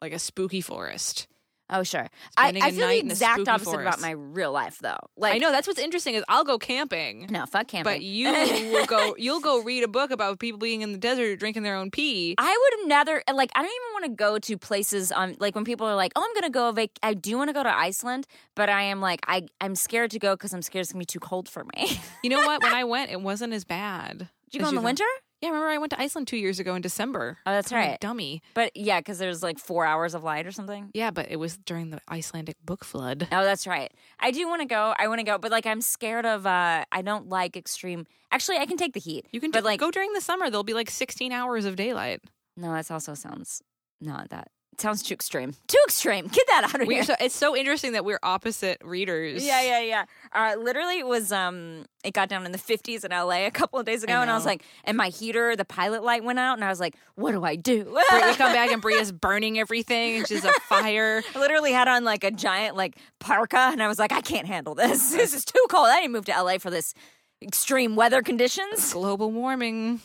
[0.00, 1.26] like a spooky forest.
[1.72, 2.06] Oh, sure.
[2.36, 4.98] I, Spending I feel the exact opposite about my real life, though.
[5.16, 7.28] Like, I know that's what's interesting is I'll go camping.
[7.30, 7.92] No, fuck camping.
[7.92, 9.16] But you will go.
[9.22, 12.34] You'll go read a book about people being in the desert drinking their own pee.
[12.36, 13.50] I would never like.
[13.54, 16.22] I don't even want to go to places on like when people are like, "Oh,
[16.22, 16.90] I'm gonna go." Vac-.
[17.02, 20.18] I do want to go to Iceland, but I am like, I I'm scared to
[20.18, 22.00] go because I'm scared it's gonna be too cold for me.
[22.22, 22.62] You know what?
[22.62, 24.18] When I went, it wasn't as bad.
[24.18, 25.04] Did you go in the winter?
[25.42, 27.36] Yeah, remember I went to Iceland two years ago in December.
[27.44, 27.98] Oh, that's right.
[28.00, 28.42] dummy.
[28.54, 30.90] But yeah, because there's like four hours of light or something.
[30.94, 33.26] Yeah, but it was during the Icelandic book flood.
[33.32, 33.92] Oh, that's right.
[34.20, 34.94] I do want to go.
[34.96, 36.46] I want to go, but like I'm scared of.
[36.46, 38.06] uh I don't like extreme.
[38.30, 39.26] Actually, I can take the heat.
[39.32, 40.48] You can but do- like go during the summer.
[40.48, 42.20] There'll be like 16 hours of daylight.
[42.56, 43.62] no, that also sounds
[44.00, 44.48] not that.
[44.78, 45.54] Sounds too extreme.
[45.68, 46.26] Too extreme.
[46.28, 47.04] Get that out of We're here.
[47.04, 49.44] so, it's so interesting that we're opposite readers.
[49.44, 50.04] Yeah, yeah, yeah.
[50.32, 53.78] Uh, literally, it was um, it got down in the fifties in LA a couple
[53.78, 56.38] of days ago, I and I was like, and my heater, the pilot light went
[56.38, 57.84] out, and I was like, what do I do?
[57.84, 61.22] Bri- we come back and Brea's burning everything, and she's a fire.
[61.34, 64.46] I literally had on like a giant like parka, and I was like, I can't
[64.46, 65.12] handle this.
[65.22, 65.86] This is too cold.
[65.88, 66.94] I didn't move to LA for this
[67.42, 68.92] extreme weather conditions.
[68.92, 70.00] global warming.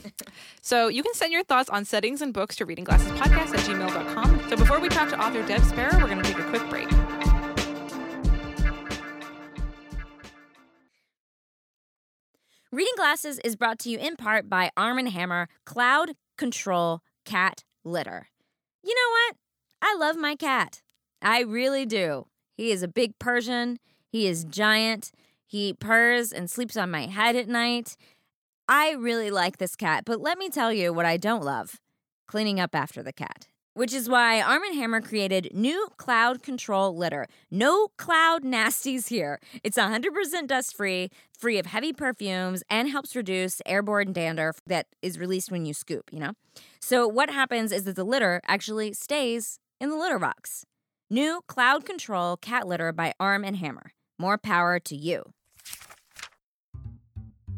[0.62, 4.50] So you can send your thoughts on settings and books to readingglassespodcast at gmail.com.
[4.50, 6.88] So before we talk to author Deb Spera, we're going to take a quick break.
[12.70, 17.64] Reading Glasses is brought to you in part by Arm & Hammer Cloud Control Cat
[17.86, 18.28] Litter.
[18.84, 19.36] You know what?
[19.82, 20.82] I love my cat.
[21.22, 22.28] I really do.
[22.56, 23.80] He is a big Persian.
[24.10, 25.12] He is giant.
[25.48, 27.98] He purrs and sleeps on my head at night.
[28.68, 31.80] I really like this cat, but let me tell you what I don't love
[32.28, 33.48] cleaning up after the cat.
[33.74, 37.28] Which is why Arm & Hammer created new cloud control litter.
[37.52, 39.40] No cloud nasties here.
[39.64, 45.20] It's 100% dust free, free of heavy perfumes, and helps reduce airborne dander that is
[45.20, 46.34] released when you scoop, you know?
[46.82, 50.66] So, what happens is that the litter actually stays in the litter box.
[51.10, 53.92] New cloud control cat litter by Arm & Hammer.
[54.18, 55.34] More power to you.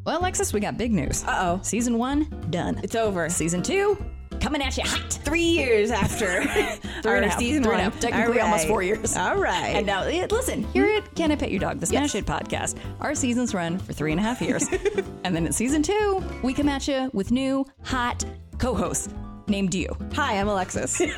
[0.06, 1.24] Well, Alexis, we got big news.
[1.24, 1.64] Uh oh.
[1.64, 2.80] Season one, done.
[2.84, 3.30] It's over.
[3.30, 3.98] Season two,
[4.40, 5.20] coming at you hot.
[5.24, 6.44] Three years after
[7.04, 7.80] Three and season three one.
[7.82, 9.16] and a half, technically All almost four years.
[9.16, 9.76] All right.
[9.76, 12.78] And now, eh, listen, here at Can I Pet Your Dog, the Smash It podcast,
[13.02, 14.68] our seasons run for three and a half years.
[15.24, 18.24] and then in season two, we come at you with new, hot
[18.58, 19.14] co hosts
[19.50, 19.88] named you.
[20.14, 21.00] Hi, I'm Alexis.
[21.00, 21.12] we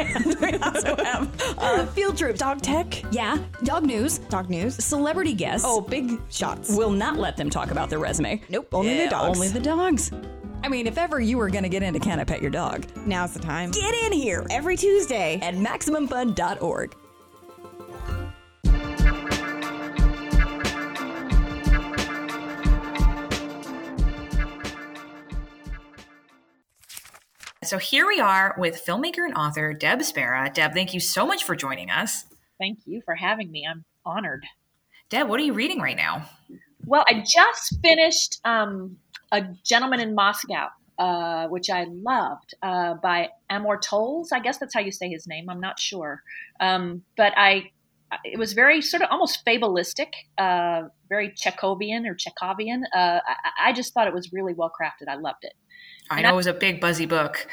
[0.58, 4.76] also have uh, Field Trip, Dog Tech, yeah, Dog News, Dog news.
[4.84, 5.66] celebrity guests.
[5.68, 6.76] Oh, big shots.
[6.76, 8.42] will not let them talk about their resume.
[8.50, 9.38] Nope, only the Yeah, dogs.
[9.38, 10.12] Only the dogs.
[10.64, 12.86] I mean, if ever you were going to get into Can I Pet Your Dog,
[13.08, 13.72] Now's the time.
[13.72, 15.40] get in here Every Tuesday.
[15.42, 16.96] at MaximumFun.org.
[27.72, 30.52] So here we are with filmmaker and author Deb Spera.
[30.54, 32.26] Deb, thank you so much for joining us.
[32.60, 33.66] Thank you for having me.
[33.66, 34.46] I'm honored.
[35.10, 36.30] Deb, what are you reading right now?
[36.86, 38.98] Well, I just finished um,
[39.32, 40.68] A Gentleman in Moscow,
[41.00, 44.34] uh, which I loved, uh, by Amor Towles.
[44.34, 45.50] I guess that's how you say his name.
[45.50, 46.24] I'm not sure.
[46.60, 47.72] Um, but I,
[48.26, 52.82] it was very sort of almost fabulistic, uh, very Chekhovian or Chekhovian.
[52.94, 55.08] Uh, I, I just thought it was really well crafted.
[55.08, 55.54] I loved it.
[56.12, 57.48] I know it was a big buzzy book.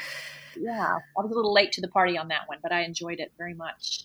[0.59, 3.19] Yeah, I was a little late to the party on that one, but I enjoyed
[3.19, 4.03] it very much.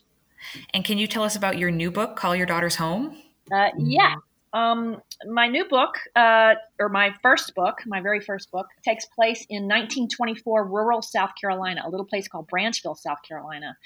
[0.73, 3.17] And can you tell us about your new book, Call Your Daughters Home?
[3.51, 4.15] Uh, yeah.
[4.53, 9.45] Um, my new book, uh, or my first book, my very first book, takes place
[9.51, 13.77] in 1924 rural South Carolina, a little place called Branchville, South Carolina.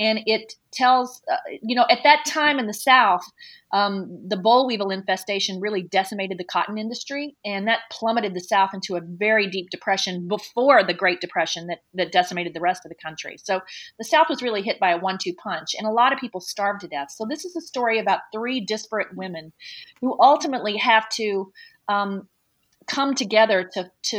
[0.00, 3.22] And it tells, uh, you know, at that time in the South,
[3.78, 3.94] um,
[4.32, 8.96] the boll weevil infestation really decimated the cotton industry, and that plummeted the South into
[8.96, 13.02] a very deep depression before the Great Depression that, that decimated the rest of the
[13.06, 13.36] country.
[13.48, 13.54] So
[13.98, 16.40] the South was really hit by a one two punch, and a lot of people
[16.40, 17.10] starved to death.
[17.10, 19.52] So this is a story about three disparate women
[20.00, 21.52] who ultimately have to
[21.88, 22.28] um,
[22.86, 24.18] come together to, to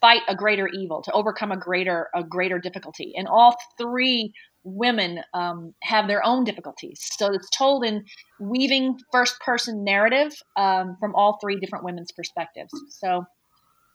[0.00, 3.14] fight a greater evil, to overcome a greater a greater difficulty.
[3.16, 4.32] And all three
[4.66, 7.00] women um, have their own difficulties.
[7.16, 8.04] So it's told in
[8.40, 12.72] weaving first person narrative um, from all three different women's perspectives.
[12.90, 13.24] So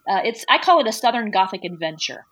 [0.09, 2.25] uh, it's I call it a Southern Gothic adventure.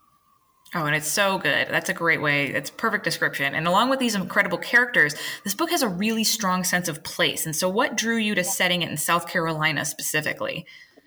[0.76, 1.68] Oh, and it's so good.
[1.70, 2.48] That's a great way.
[2.48, 3.56] It's perfect description.
[3.56, 7.46] And along with these incredible characters, this book has a really strong sense of place.
[7.46, 10.66] And so, what drew you to setting it in South Carolina specifically?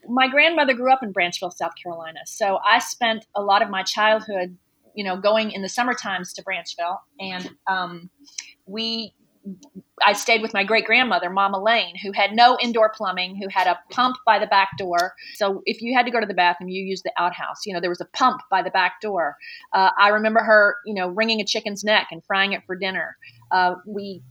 [0.09, 2.21] my grandmother grew up in Branchville, South Carolina.
[2.27, 4.57] So I spent a lot of my childhood,
[4.94, 8.11] you know, going in the summer times to Branchville, and um,
[8.66, 9.14] we.
[10.07, 13.66] I stayed with my great grandmother, Mama Lane, who had no indoor plumbing, who had
[13.66, 15.14] a pump by the back door.
[15.35, 17.66] So if you had to go to the bathroom, you used the outhouse.
[17.66, 19.37] You know, there was a pump by the back door.
[19.72, 23.16] Uh, I remember her, you know, wringing a chicken's neck and frying it for dinner.
[23.50, 24.22] Uh, we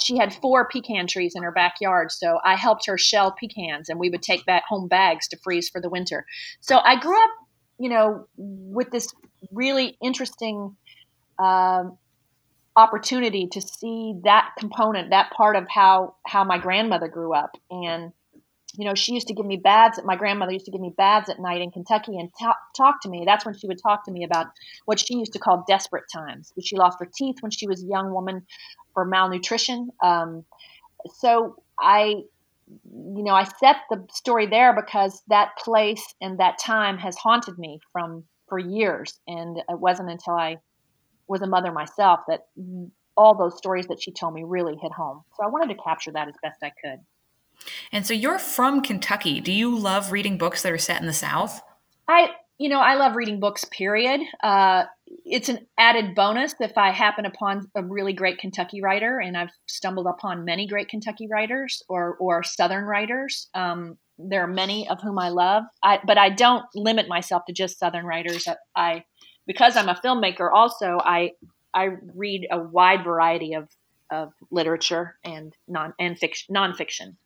[0.00, 3.98] she had four pecan trees in her backyard, so I helped her shell pecans, and
[3.98, 6.24] we would take back home bags to freeze for the winter.
[6.60, 7.30] So I grew up,
[7.78, 9.08] you know, with this
[9.52, 10.76] really interesting
[11.38, 11.96] um,
[12.76, 18.12] opportunity to see that component, that part of how how my grandmother grew up, and
[18.76, 19.98] you know, she used to give me baths.
[20.04, 23.08] My grandmother used to give me baths at night in Kentucky and ta- talk to
[23.08, 23.24] me.
[23.26, 24.46] That's when she would talk to me about
[24.84, 26.52] what she used to call desperate times.
[26.62, 28.46] She lost her teeth when she was a young woman
[28.94, 29.90] for malnutrition.
[30.02, 30.44] Um,
[31.14, 32.22] so I,
[32.68, 37.58] you know, I set the story there because that place and that time has haunted
[37.58, 40.58] me from for years, and it wasn't until I
[41.26, 42.46] was a mother myself that
[43.16, 45.22] all those stories that she told me really hit home.
[45.36, 47.00] So I wanted to capture that as best I could.
[47.90, 49.40] And so, you're from Kentucky.
[49.40, 51.60] Do you love reading books that are set in the South?
[52.06, 54.20] I, you know, I love reading books, period.
[54.42, 54.84] Uh,
[55.24, 59.50] it's an added bonus if I happen upon a really great Kentucky writer, and I've
[59.66, 63.48] stumbled upon many great Kentucky writers or, or Southern writers.
[63.54, 67.52] Um, there are many of whom I love, I, but I don't limit myself to
[67.52, 68.48] just Southern writers.
[68.48, 69.04] I, I
[69.46, 71.32] because I'm a filmmaker, also I
[71.72, 73.68] I read a wide variety of,
[74.10, 77.16] of literature and non and fiction nonfiction.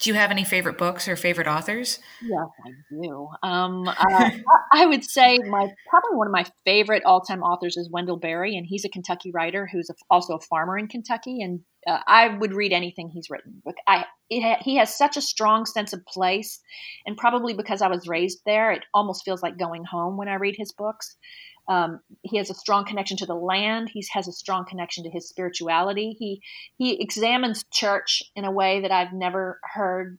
[0.00, 1.98] Do you have any favorite books or favorite authors?
[2.22, 3.28] Yes, I do.
[3.42, 4.30] Um, uh,
[4.72, 8.56] I would say my probably one of my favorite all time authors is Wendell Berry,
[8.56, 11.42] and he's a Kentucky writer who's a, also a farmer in Kentucky.
[11.42, 13.62] And uh, I would read anything he's written.
[13.86, 16.60] I ha- he has such a strong sense of place,
[17.04, 20.34] and probably because I was raised there, it almost feels like going home when I
[20.34, 21.16] read his books.
[21.68, 23.90] Um, he has a strong connection to the land.
[23.92, 26.16] He has a strong connection to his spirituality.
[26.18, 26.42] He
[26.76, 30.18] he examines church in a way that I've never heard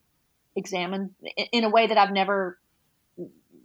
[0.56, 1.12] examined
[1.52, 2.58] in a way that I've never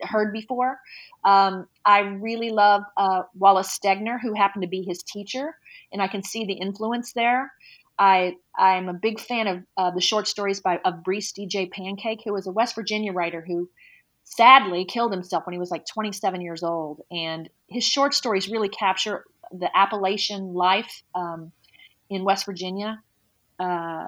[0.03, 0.79] heard before.
[1.25, 5.57] Um, I really love uh, Wallace Stegner, who happened to be his teacher,
[5.93, 7.53] and I can see the influence there.
[7.99, 12.23] I I'm a big fan of uh, the short stories by of Breece D'J Pancake,
[12.25, 13.69] who was a West Virginia writer who
[14.25, 17.01] sadly killed himself when he was like 27 years old.
[17.11, 21.53] And his short stories really capture the Appalachian life um,
[22.11, 23.01] in West Virginia.
[23.59, 24.07] Uh,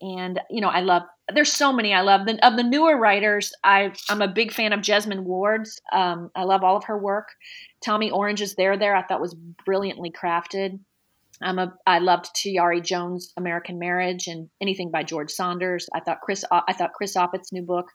[0.00, 1.02] and you know, I love.
[1.32, 2.26] There's so many I love.
[2.26, 5.80] The, of the newer writers, I I'm a big fan of Jesmyn Ward's.
[5.92, 7.30] Um, I love all of her work.
[7.80, 9.34] Tommy Orange's There There I thought was
[9.64, 10.78] brilliantly crafted.
[11.42, 15.88] I'm a I loved Tayari Jones' American Marriage and anything by George Saunders.
[15.94, 17.90] I thought Chris I thought Chris Offutt's new book,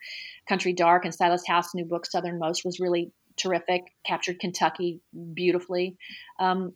[0.47, 3.93] Country Dark, and Silas House's new book, Southernmost, was really terrific.
[4.05, 5.01] Captured Kentucky
[5.33, 5.97] beautifully.
[6.39, 6.73] Um,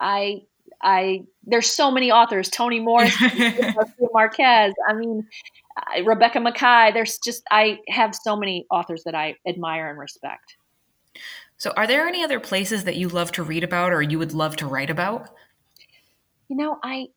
[0.00, 0.42] I
[0.82, 2.50] I there's so many authors.
[2.50, 3.16] Toni Morris,
[4.12, 4.74] Marquez.
[4.88, 5.26] I mean,
[6.04, 6.92] Rebecca Makkai.
[6.94, 10.56] There's just I have so many authors that I admire and respect.
[11.56, 14.32] So, are there any other places that you love to read about or you would
[14.32, 15.28] love to write about?
[16.48, 17.08] You know, I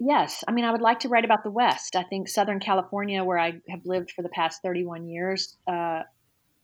[0.00, 1.96] yes, I mean, I would like to write about the West.
[1.96, 6.02] I think Southern California, where I have lived for the past 31 years, uh,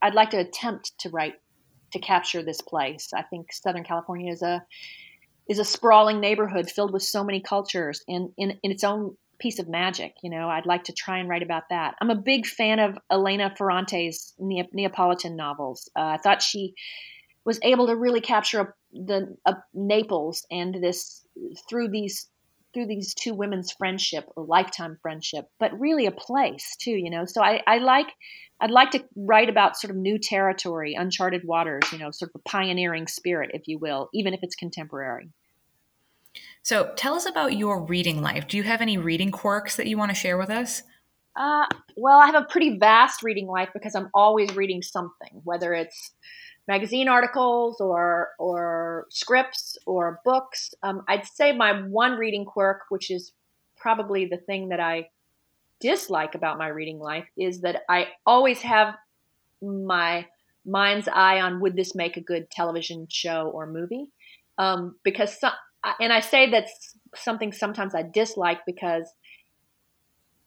[0.01, 1.35] I'd like to attempt to write
[1.91, 3.09] to capture this place.
[3.13, 4.63] I think Southern California is a
[5.49, 9.59] is a sprawling neighborhood filled with so many cultures in, in, in its own piece
[9.59, 10.13] of magic.
[10.23, 11.95] You know, I'd like to try and write about that.
[11.99, 15.89] I'm a big fan of Elena Ferrante's ne- Neapolitan novels.
[15.95, 16.75] Uh, I thought she
[17.43, 21.25] was able to really capture a, the a Naples and this
[21.67, 22.29] through these
[22.73, 26.91] through these two women's friendship or lifetime friendship, but really a place too.
[26.91, 28.07] You know, so I, I like
[28.59, 31.83] I'd like to write about sort of new territory, uncharted waters.
[31.91, 35.29] You know, sort of a pioneering spirit, if you will, even if it's contemporary.
[36.63, 38.47] So tell us about your reading life.
[38.47, 40.83] Do you have any reading quirks that you want to share with us?
[41.35, 45.73] Uh, well, I have a pretty vast reading life because I'm always reading something, whether
[45.73, 46.11] it's
[46.67, 50.73] magazine articles or or scripts or books.
[50.83, 53.33] Um, I'd say my one reading quirk, which is
[53.77, 55.09] probably the thing that I
[55.79, 58.95] dislike about my reading life, is that I always have
[59.61, 60.27] my
[60.65, 64.07] mind's eye on would this make a good television show or movie?
[64.57, 65.53] Um, because some,
[65.99, 69.11] and I say that's something sometimes I dislike because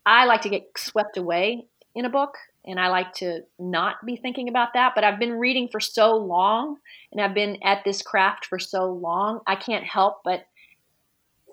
[0.06, 2.34] I like to get swept away in a book
[2.66, 4.92] and I like to not be thinking about that.
[4.94, 6.76] But I've been reading for so long
[7.12, 10.46] and I've been at this craft for so long, I can't help but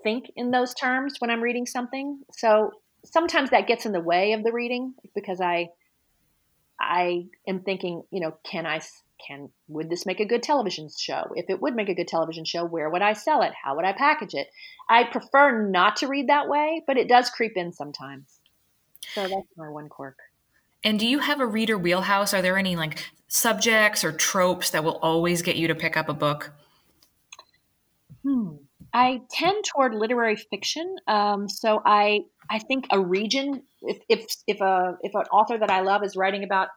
[0.03, 2.21] think in those terms when I'm reading something.
[2.31, 2.71] So
[3.05, 5.69] sometimes that gets in the way of the reading because I
[6.79, 8.81] I am thinking, you know, can I
[9.25, 11.31] can would this make a good television show?
[11.35, 13.53] If it would make a good television show, where would I sell it?
[13.63, 14.47] How would I package it?
[14.89, 18.39] I prefer not to read that way, but it does creep in sometimes.
[19.13, 20.17] So that's my one quirk.
[20.83, 22.33] And do you have a reader wheelhouse?
[22.33, 26.09] Are there any like subjects or tropes that will always get you to pick up
[26.09, 26.51] a book?
[28.23, 28.55] Hmm.
[28.93, 30.97] I tend toward literary fiction.
[31.07, 35.71] Um, so I I think a region, if if if a if an author that
[35.71, 36.69] I love is writing about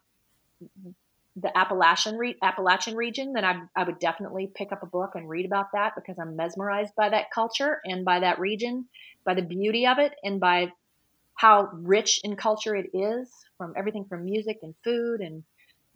[1.37, 5.29] the Appalachian re- Appalachian region, then I I would definitely pick up a book and
[5.29, 8.87] read about that because I'm mesmerized by that culture and by that region,
[9.25, 10.73] by the beauty of it, and by
[11.35, 15.42] how rich in culture it is from everything from music and food and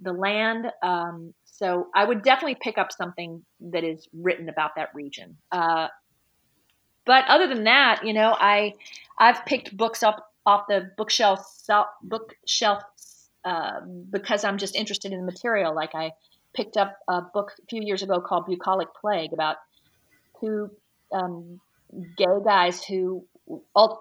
[0.01, 0.71] the land.
[0.83, 5.37] Um, so I would definitely pick up something that is written about that region.
[5.51, 5.89] Uh,
[7.05, 8.75] but other than that, you know, I
[9.19, 11.41] I've picked books up off the bookshelf
[12.03, 12.83] bookshelf
[13.45, 15.75] uh, because I'm just interested in the material.
[15.75, 16.13] Like I
[16.55, 19.57] picked up a book a few years ago called Bucolic Plague about
[20.41, 20.71] two
[21.13, 21.61] um,
[22.17, 23.25] gay guys who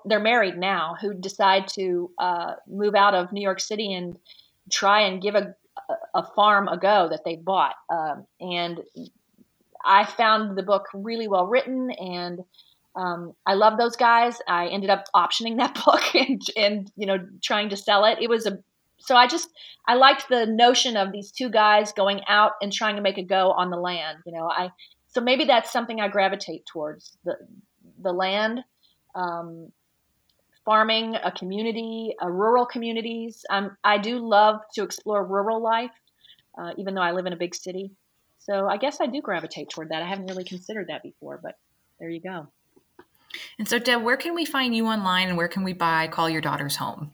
[0.06, 4.18] they're married now who decide to uh, move out of New York City and
[4.72, 5.56] try and give a,
[6.14, 7.76] a farm a go that they bought.
[7.90, 8.82] Um, and
[9.86, 12.40] I found the book really well written and
[12.96, 14.40] um, I love those guys.
[14.48, 18.18] I ended up optioning that book and, and, you know, trying to sell it.
[18.20, 18.60] It was a,
[18.98, 19.50] so I just,
[19.88, 23.24] I liked the notion of these two guys going out and trying to make a
[23.24, 24.18] go on the land.
[24.26, 24.72] You know, I,
[25.08, 27.38] so maybe that's something I gravitate towards the,
[28.02, 28.64] the land,
[29.18, 29.72] um,
[30.64, 33.46] farming, a community, a rural communities.
[33.50, 35.92] Um, I do love to explore rural life,
[36.58, 37.92] uh, even though I live in a big city.
[38.38, 40.02] So I guess I do gravitate toward that.
[40.02, 41.58] I haven't really considered that before, but
[42.00, 42.48] there you go.
[43.60, 46.30] And so, Deb, where can we find you online and where can we buy Call
[46.30, 47.14] Your Daughters Home?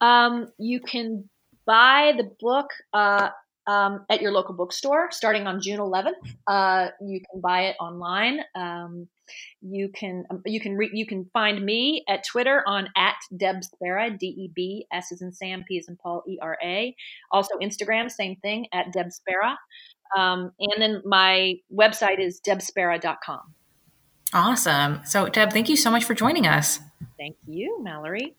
[0.00, 1.28] Um, you can
[1.66, 3.30] buy the book uh,
[3.70, 6.14] um, at your local bookstore starting on June 11th.
[6.46, 8.40] Uh, you can buy it online.
[8.56, 9.06] Um,
[9.62, 13.62] you can um, you can re- you can find me at Twitter on at Deb
[13.62, 16.96] Spera D E B S is in Sam P is in Paul E R A.
[17.30, 19.56] Also Instagram same thing at Deb Spera.
[20.18, 23.54] Um, and then my website is debspera.com.
[24.32, 25.00] Awesome.
[25.04, 26.80] So, Deb, thank you so much for joining us.
[27.16, 28.34] Thank you, Mallory.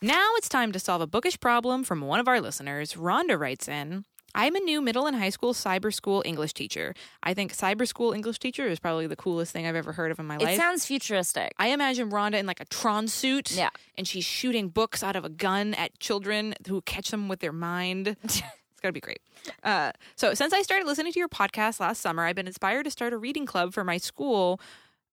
[0.00, 2.94] Now it's time to solve a bookish problem from one of our listeners.
[2.94, 6.94] Rhonda writes in I'm a new middle and high school cyber school English teacher.
[7.22, 10.18] I think cyber school English teacher is probably the coolest thing I've ever heard of
[10.18, 10.50] in my life.
[10.50, 11.54] It sounds futuristic.
[11.58, 13.50] I imagine Rhonda in like a Tron suit.
[13.50, 13.70] Yeah.
[13.96, 17.52] And she's shooting books out of a gun at children who catch them with their
[17.52, 18.16] mind.
[18.22, 18.42] it's
[18.82, 19.20] got to be great.
[19.62, 22.90] Uh, so, since I started listening to your podcast last summer, I've been inspired to
[22.90, 24.60] start a reading club for my school.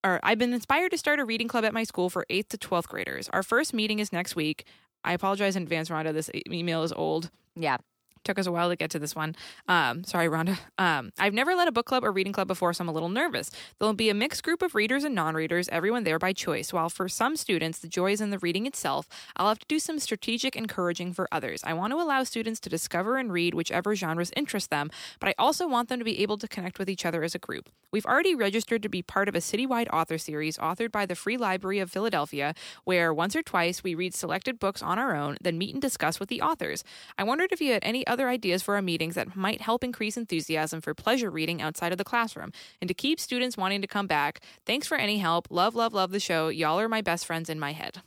[0.04, 2.58] Or I've been inspired to start a reading club at my school for 8th to
[2.60, 3.28] 12th graders.
[3.30, 4.66] Our first meeting is next week.
[5.04, 6.14] I apologize in advance, Rhonda.
[6.14, 7.32] This email is old.
[7.56, 7.78] Yeah.
[8.26, 9.36] Took us a while to get to this one.
[9.68, 10.58] Um, sorry, Rhonda.
[10.78, 13.10] Um, I've never led a book club or reading club before, so I'm a little
[13.10, 13.50] nervous.
[13.80, 16.74] There'll be a mixed group of readers and non readers, everyone there by choice.
[16.74, 19.08] While for some students, the joy is in the reading itself,
[19.38, 21.62] I'll have to do some strategic encouraging for others.
[21.64, 25.36] I want to allow students to discover and read whichever genres interest them, but I
[25.38, 27.70] also want them to be able to connect with each other as a group.
[27.92, 31.38] We've already registered to be part of a citywide author series authored by the Free
[31.38, 32.54] Library of Philadelphia,
[32.84, 36.20] where once or twice we read selected books on our own, then meet and discuss
[36.20, 36.84] with the authors.
[37.18, 39.84] I wondered if you had any other other ideas for our meetings that might help
[39.84, 43.88] increase enthusiasm for pleasure reading outside of the classroom and to keep students wanting to
[43.88, 44.40] come back.
[44.66, 45.48] Thanks for any help.
[45.50, 46.48] Love, love, love the show.
[46.48, 47.98] Y'all are my best friends in my head.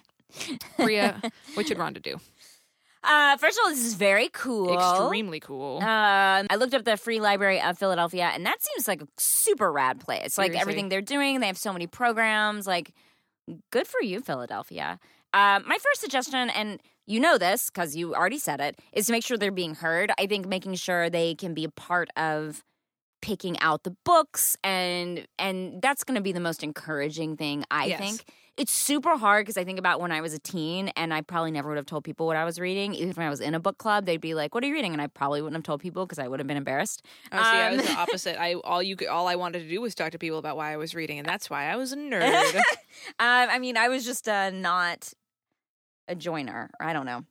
[0.78, 1.10] Brea,
[1.54, 2.18] what should Rhonda do?
[3.04, 4.72] Uh, first of all, this is very cool.
[4.72, 5.78] Extremely cool.
[5.78, 9.70] Um, I looked up the Free Library of Philadelphia, and that seems like a super
[9.70, 10.38] rad place.
[10.38, 12.66] Like everything they're doing, they have so many programs.
[12.66, 12.92] Like,
[13.70, 14.98] good for you, Philadelphia.
[15.34, 19.12] Uh, my first suggestion, and you know this because you already said it, is to
[19.12, 20.12] make sure they're being heard.
[20.18, 22.62] I think making sure they can be a part of
[23.20, 27.88] picking out the books and and that's going to be the most encouraging thing I
[27.88, 27.98] Yes.
[27.98, 28.24] think.
[28.56, 31.50] It's super hard because I think about when I was a teen and I probably
[31.52, 32.94] never would have told people what I was reading.
[32.94, 34.92] Even when I was in a book club, they'd be like, "What are you reading?"
[34.92, 37.04] and I probably wouldn't have told people because I would have been embarrassed.
[37.32, 38.40] Oh, see, I was Um, the opposite.
[38.40, 40.72] I all you could, all I wanted to do was talk to people about why
[40.72, 42.54] I was reading, and that's why I was a nerd.
[42.56, 42.62] um,
[43.18, 45.12] I mean, I was just uh, not
[46.08, 46.70] a joiner.
[46.80, 47.24] I don't know.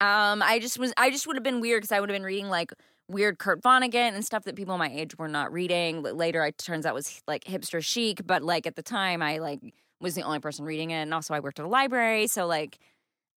[0.00, 0.92] Um, I just was.
[0.96, 2.72] I just would have been weird because I would have been reading like
[3.08, 6.02] weird Kurt Vonnegut and stuff that people my age were not reading.
[6.02, 9.60] Later, it turns out was like hipster chic, but like at the time, I like
[10.00, 12.78] was the only person reading it, and also I worked at a library, so like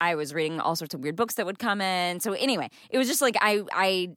[0.01, 2.20] I was reading all sorts of weird books that would come in.
[2.20, 4.10] So anyway, it was just like I I.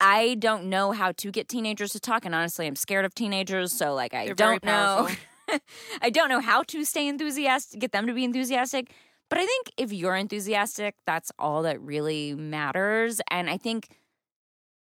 [0.00, 3.72] I don't know how to get teenagers to talk, and honestly, I'm scared of teenagers.
[3.72, 5.08] So, like, I They're don't know.
[6.00, 8.92] I don't know how to stay enthusiastic, get them to be enthusiastic.
[9.28, 13.20] But I think if you're enthusiastic, that's all that really matters.
[13.30, 13.88] And I think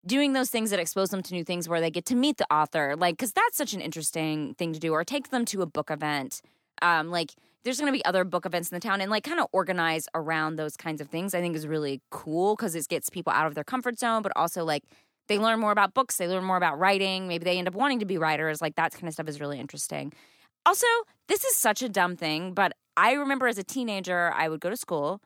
[0.06, 2.54] doing those things that expose them to new things where they get to meet the
[2.54, 5.66] author, like, because that's such an interesting thing to do, or take them to a
[5.66, 6.42] book event.
[6.82, 7.32] Um, like,
[7.64, 10.10] there's going to be other book events in the town and like kind of organize
[10.14, 11.34] around those kinds of things.
[11.34, 14.34] I think is really cool because it gets people out of their comfort zone, but
[14.36, 14.84] also like
[15.30, 17.30] they learn more about books, they learn more about writing.
[17.30, 18.62] Maybe they end up wanting to be writers.
[18.62, 20.12] Like, that kind of stuff is really interesting.
[20.66, 20.88] Also,
[21.28, 24.70] this is such a dumb thing, but I remember as a teenager, I would go
[24.70, 25.22] to school.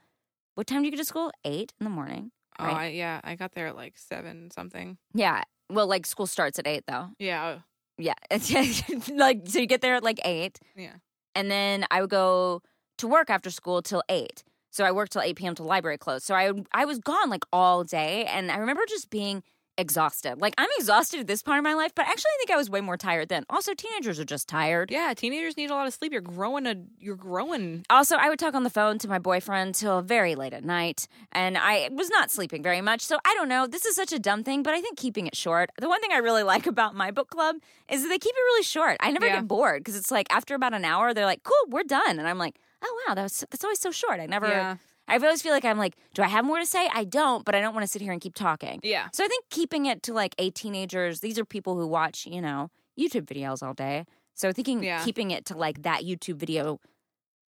[0.55, 1.31] What time do you get to school?
[1.45, 2.31] Eight in the morning.
[2.59, 2.75] Oh, Right.
[2.75, 4.97] I, yeah, I got there at like seven something.
[5.13, 5.43] Yeah.
[5.69, 7.09] Well, like school starts at eight, though.
[7.19, 7.61] Yeah, oh.
[7.99, 8.13] Yeah.
[9.13, 10.93] like, so you get there at like eight, yeah.
[11.35, 12.61] and then I would go
[12.99, 14.43] to work after school till eight.
[14.69, 15.55] So I worked till 8 p.m.
[15.55, 16.25] till library closed.
[16.25, 18.25] So I, I was gone like all day.
[18.25, 19.41] And I remember just being
[19.78, 20.39] exhausted.
[20.41, 22.69] Like, I'm exhausted at this part of my life, but actually, I think I was
[22.69, 23.45] way more tired then.
[23.49, 24.89] Also, teenagers are just tired.
[24.91, 26.11] Yeah, teenagers need a lot of sleep.
[26.11, 27.86] You're growing a you're growing.
[27.89, 31.07] Also, I would talk on the phone to my boyfriend till very late at night,
[31.32, 33.01] and I was not sleeping very much.
[33.01, 33.67] So I don't know.
[33.67, 35.69] This is such a dumb thing, but I think keeping it short.
[35.80, 37.57] The one thing I really like about my book club
[37.89, 38.97] is that they keep it really short.
[38.99, 39.36] I never Yeah.
[39.36, 42.28] get bored because it's like after about an hour, they're like, "Cool, we're done," and
[42.28, 44.47] I'm like, "Oh wow, that was that's always so short." I never.
[44.47, 44.75] Yeah.
[45.07, 46.89] I always feel like I'm like, do I have more to say?
[46.93, 48.79] I don't, but I don't want to sit here and keep talking.
[48.83, 49.07] Yeah.
[49.13, 52.41] So I think keeping it to like eight teenagers, these are people who watch, you
[52.41, 54.05] know, YouTube videos all day.
[54.35, 55.03] So thinking Yeah.
[55.03, 56.79] keeping it to like that YouTube video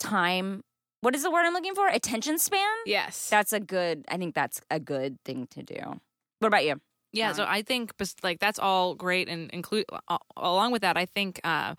[0.01, 0.63] time,
[1.01, 1.89] what is the word I'm looking for?
[1.89, 2.67] Attention span?
[2.87, 3.29] Yes.
[3.29, 6.01] That's a good, I think that's a good thing to do.
[6.39, 6.81] What about you?
[7.13, 7.93] Yeah, so I think
[8.23, 9.87] like that's all great, and include
[10.37, 11.75] along with that, I think uh,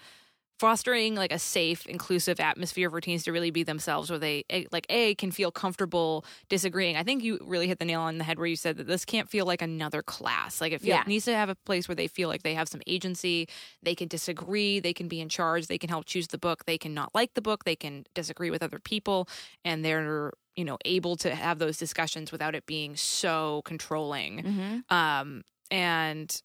[0.60, 4.86] fostering like a safe, inclusive atmosphere for teens to really be themselves, where they like
[4.90, 6.98] a can feel comfortable disagreeing.
[6.98, 9.06] I think you really hit the nail on the head where you said that this
[9.06, 10.60] can't feel like another class.
[10.62, 11.04] Like it feel, Yeah.
[11.08, 13.48] needs to have a place where they feel like they have some agency.
[13.82, 14.80] They can disagree.
[14.80, 15.68] They can be in charge.
[15.68, 16.66] They can help choose the book.
[16.66, 17.64] They can not like the book.
[17.64, 19.28] They can disagree with other people,
[19.64, 24.94] and they're you know able to have those discussions without it being so controlling Mm-hmm.
[24.94, 26.42] um and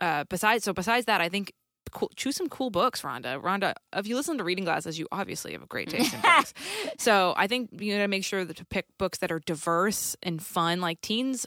[0.00, 1.52] uh besides so besides that i think
[1.94, 3.40] cool, choose some cool books rhonda.
[3.40, 6.52] Rhonda if you listen to reading glasses you obviously have a great taste in books.
[6.98, 10.42] So i think you gotta make sure that to pick books that are diverse and
[10.42, 11.46] fun like teens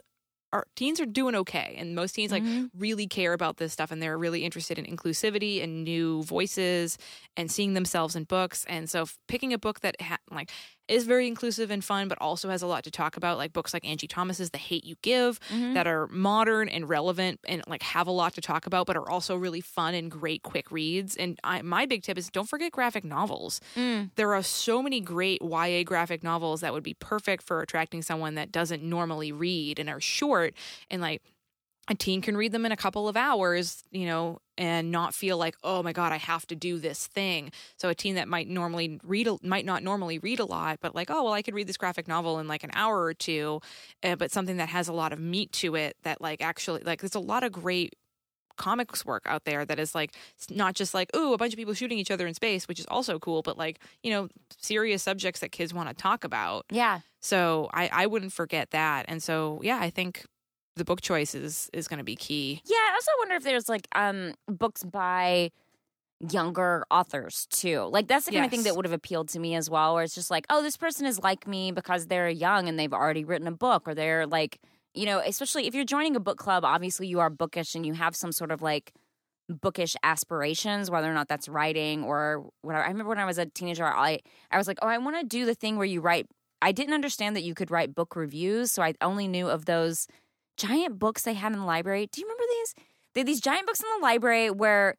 [0.54, 2.66] are teens are doing okay and most teens like mm-hmm.
[2.78, 6.98] really care about this stuff and they're really interested in inclusivity and new voices
[7.36, 8.66] and seeing themselves in books.
[8.70, 10.52] And so picking a book that ha- like
[10.88, 13.74] is very inclusive and fun but also has a lot to talk about like books
[13.74, 15.74] like angie thomas's the hate you give mm-hmm.
[15.74, 19.10] that are modern and relevant and like have a lot to talk about but are
[19.10, 21.16] also really fun and great quick reads.
[21.16, 23.62] And I, my big tip is don't forget graphic novels.
[23.76, 24.12] Mm.
[24.16, 28.36] There are so many great YA graphic novels that would be perfect for attracting someone
[28.36, 30.54] that doesn't normally read and are short
[30.90, 31.22] and like
[31.90, 35.38] a teen can read them in a couple of hours, you know, and not feel
[35.38, 37.52] like, oh my god, I have to do this thing.
[37.78, 40.94] So a teen that might normally read, a, might not normally read a lot, but
[40.96, 43.62] like, oh well, I could read this graphic novel in like an hour or two,
[44.04, 45.96] uh, but something that has a lot of meat to it.
[46.04, 47.94] That like actually, like, there's a lot of great
[48.58, 51.58] comics work out there that is like it's not just like ooh a bunch of
[51.58, 54.28] people shooting each other in space which is also cool but like you know
[54.58, 57.02] serious subjects that kids want to talk about Yeah.
[57.20, 60.26] so i i wouldn't forget that and so yeah i think
[60.78, 63.70] the book choice is is going to be key Yeah, I also wonder if there's
[63.70, 65.52] like um books by
[66.20, 67.82] younger authors too.
[67.92, 70.04] Like that's the kind of thing that would have appealed to me as well, where
[70.04, 73.24] it's just like, oh, this person is like me because they're young and they've already
[73.24, 74.60] written a book, or they're like,
[74.94, 77.94] you know, especially if you're joining a book club, obviously you are bookish and you
[77.94, 78.94] have some sort of like
[79.48, 82.84] bookish aspirations, whether or not that's writing or whatever.
[82.84, 84.20] I remember when I was a teenager, I
[84.52, 86.28] I was like, oh, I want to do the thing where you write.
[86.62, 90.08] I didn't understand that you could write book reviews, so I only knew of those
[90.58, 92.08] giant books they had in the library.
[92.12, 92.76] Do you remember these?
[93.14, 94.96] They had these giant books in the library where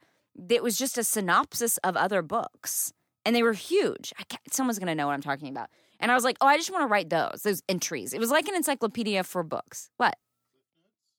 [0.48, 2.92] it was just a synopsis of other books,
[3.24, 4.12] and they were huge.
[4.50, 5.68] Someone's gonna know what I'm talking about.
[6.00, 8.14] And I was like, oh, I just want to write those, those entries.
[8.14, 9.90] It was like an encyclopedia for books.
[9.96, 10.16] What?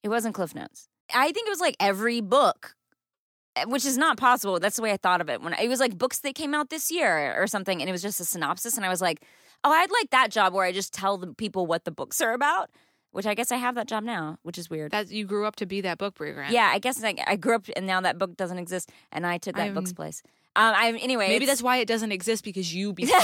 [0.03, 0.87] It wasn't Cliff Notes.
[1.13, 2.75] I think it was like every book,
[3.55, 4.59] eh, which is not possible.
[4.59, 5.41] That's the way I thought of it.
[5.41, 8.01] When it was like books that came out this year or something, and it was
[8.01, 8.77] just a synopsis.
[8.77, 9.23] And I was like,
[9.63, 12.33] oh, I'd like that job where I just tell the people what the books are
[12.33, 12.69] about.
[13.11, 14.91] Which I guess I have that job now, which is weird.
[14.91, 16.45] That you grew up to be that book brewer.
[16.49, 19.37] Yeah, I guess I, I grew up and now that book doesn't exist, and I
[19.39, 20.21] took that I'm- book's place.
[20.55, 23.17] Um, I'm anyway, Maybe that's why it doesn't exist because you became.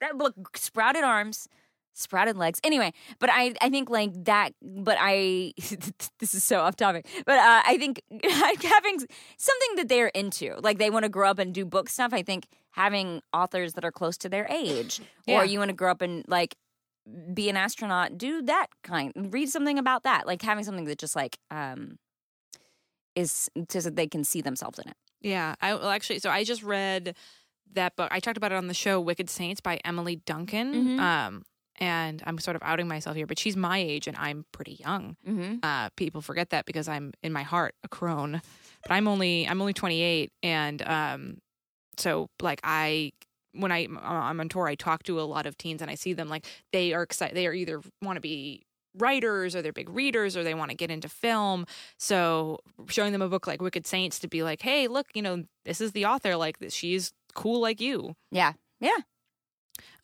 [0.00, 1.48] that book sprouted arms
[1.92, 5.52] sprouted legs anyway but i i think like that but i
[6.20, 8.98] this is so off topic but uh, i think having
[9.36, 12.22] something that they're into like they want to grow up and do book stuff i
[12.22, 15.40] think having authors that are close to their age Yeah.
[15.40, 16.54] or you want to grow up and like
[17.34, 21.16] be an astronaut do that kind read something about that like having something that just
[21.16, 21.98] like um
[23.16, 26.20] is so that they can see themselves in it Yeah, I well, actually.
[26.20, 27.14] So I just read
[27.74, 28.08] that book.
[28.10, 30.74] I talked about it on the show, Wicked Saints by Emily Duncan.
[30.74, 31.00] Mhm.
[31.00, 31.42] Um,
[31.76, 35.16] and I'm sort of outing myself here, but she's my age and I'm pretty young.
[35.26, 35.56] mm-hmm.
[35.62, 38.40] Uh, people forget that because I'm in my heart a crone,
[38.82, 41.38] but I'm only I'm only 28, and um,
[41.96, 43.12] so like I
[43.52, 46.12] when I I'm on tour, I talk to a lot of teens and I see
[46.12, 47.36] them like they are excited.
[47.36, 48.62] They are either want to be
[48.98, 51.66] writers or they're big readers or they want to get into film.
[51.98, 55.44] So showing them a book like Wicked Saints to be like, hey, look, you know,
[55.64, 56.36] this is the author.
[56.36, 58.16] Like she's cool like you.
[58.30, 58.98] yeah yeah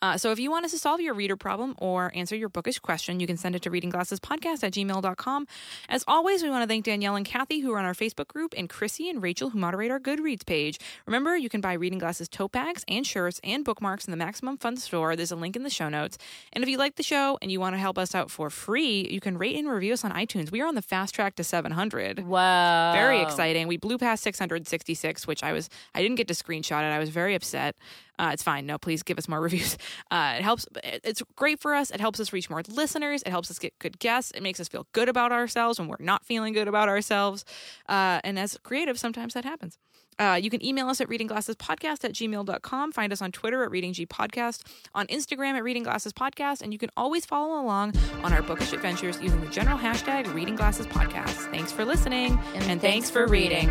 [0.03, 2.79] Uh, so if you want us to solve your reader problem or answer your bookish
[2.79, 5.47] question, you can send it to readingglassespodcast at gmail.com.
[5.89, 8.69] As always, we want to thank Danielle and Kathy who run our Facebook group and
[8.69, 10.79] Chrissy and Rachel who moderate our Goodreads page.
[11.07, 14.57] Remember, you can buy Reading Glasses tote bags and shirts and bookmarks in the Maximum
[14.57, 15.17] Fun store.
[15.17, 16.19] There's a link in the show notes.
[16.53, 19.09] And if you like the show and you want to help us out for free,
[19.11, 20.51] you can rate and review us on iTunes.
[20.51, 22.27] We are on the fast track to 700.
[22.27, 22.93] Wow.
[22.93, 23.69] Very exciting.
[23.69, 26.93] We blew past 666, which I was I didn't get to screenshot it.
[26.93, 27.77] I was very upset.
[28.19, 28.65] Uh, it's fine.
[28.67, 29.77] No, please give us more reviews.
[30.11, 30.67] Uh, it helps.
[30.83, 31.91] It's great for us.
[31.91, 33.23] It helps us reach more listeners.
[33.23, 34.33] It helps us get good guests.
[34.33, 37.45] It makes us feel good about ourselves when we're not feeling good about ourselves.
[37.89, 39.79] Uh, and as creative, sometimes that happens.
[40.19, 42.93] Uh, you can email us at readingglassespodcast at gmail.com.
[42.93, 44.63] Find us on Twitter at Reading G Podcast,
[44.95, 48.73] on Instagram at Reading Glasses Podcast, and you can always follow along on our bookish
[48.73, 51.51] adventures using the general hashtag Reading Glasses Podcast.
[51.51, 53.71] Thanks for listening, and, thanks, for reading.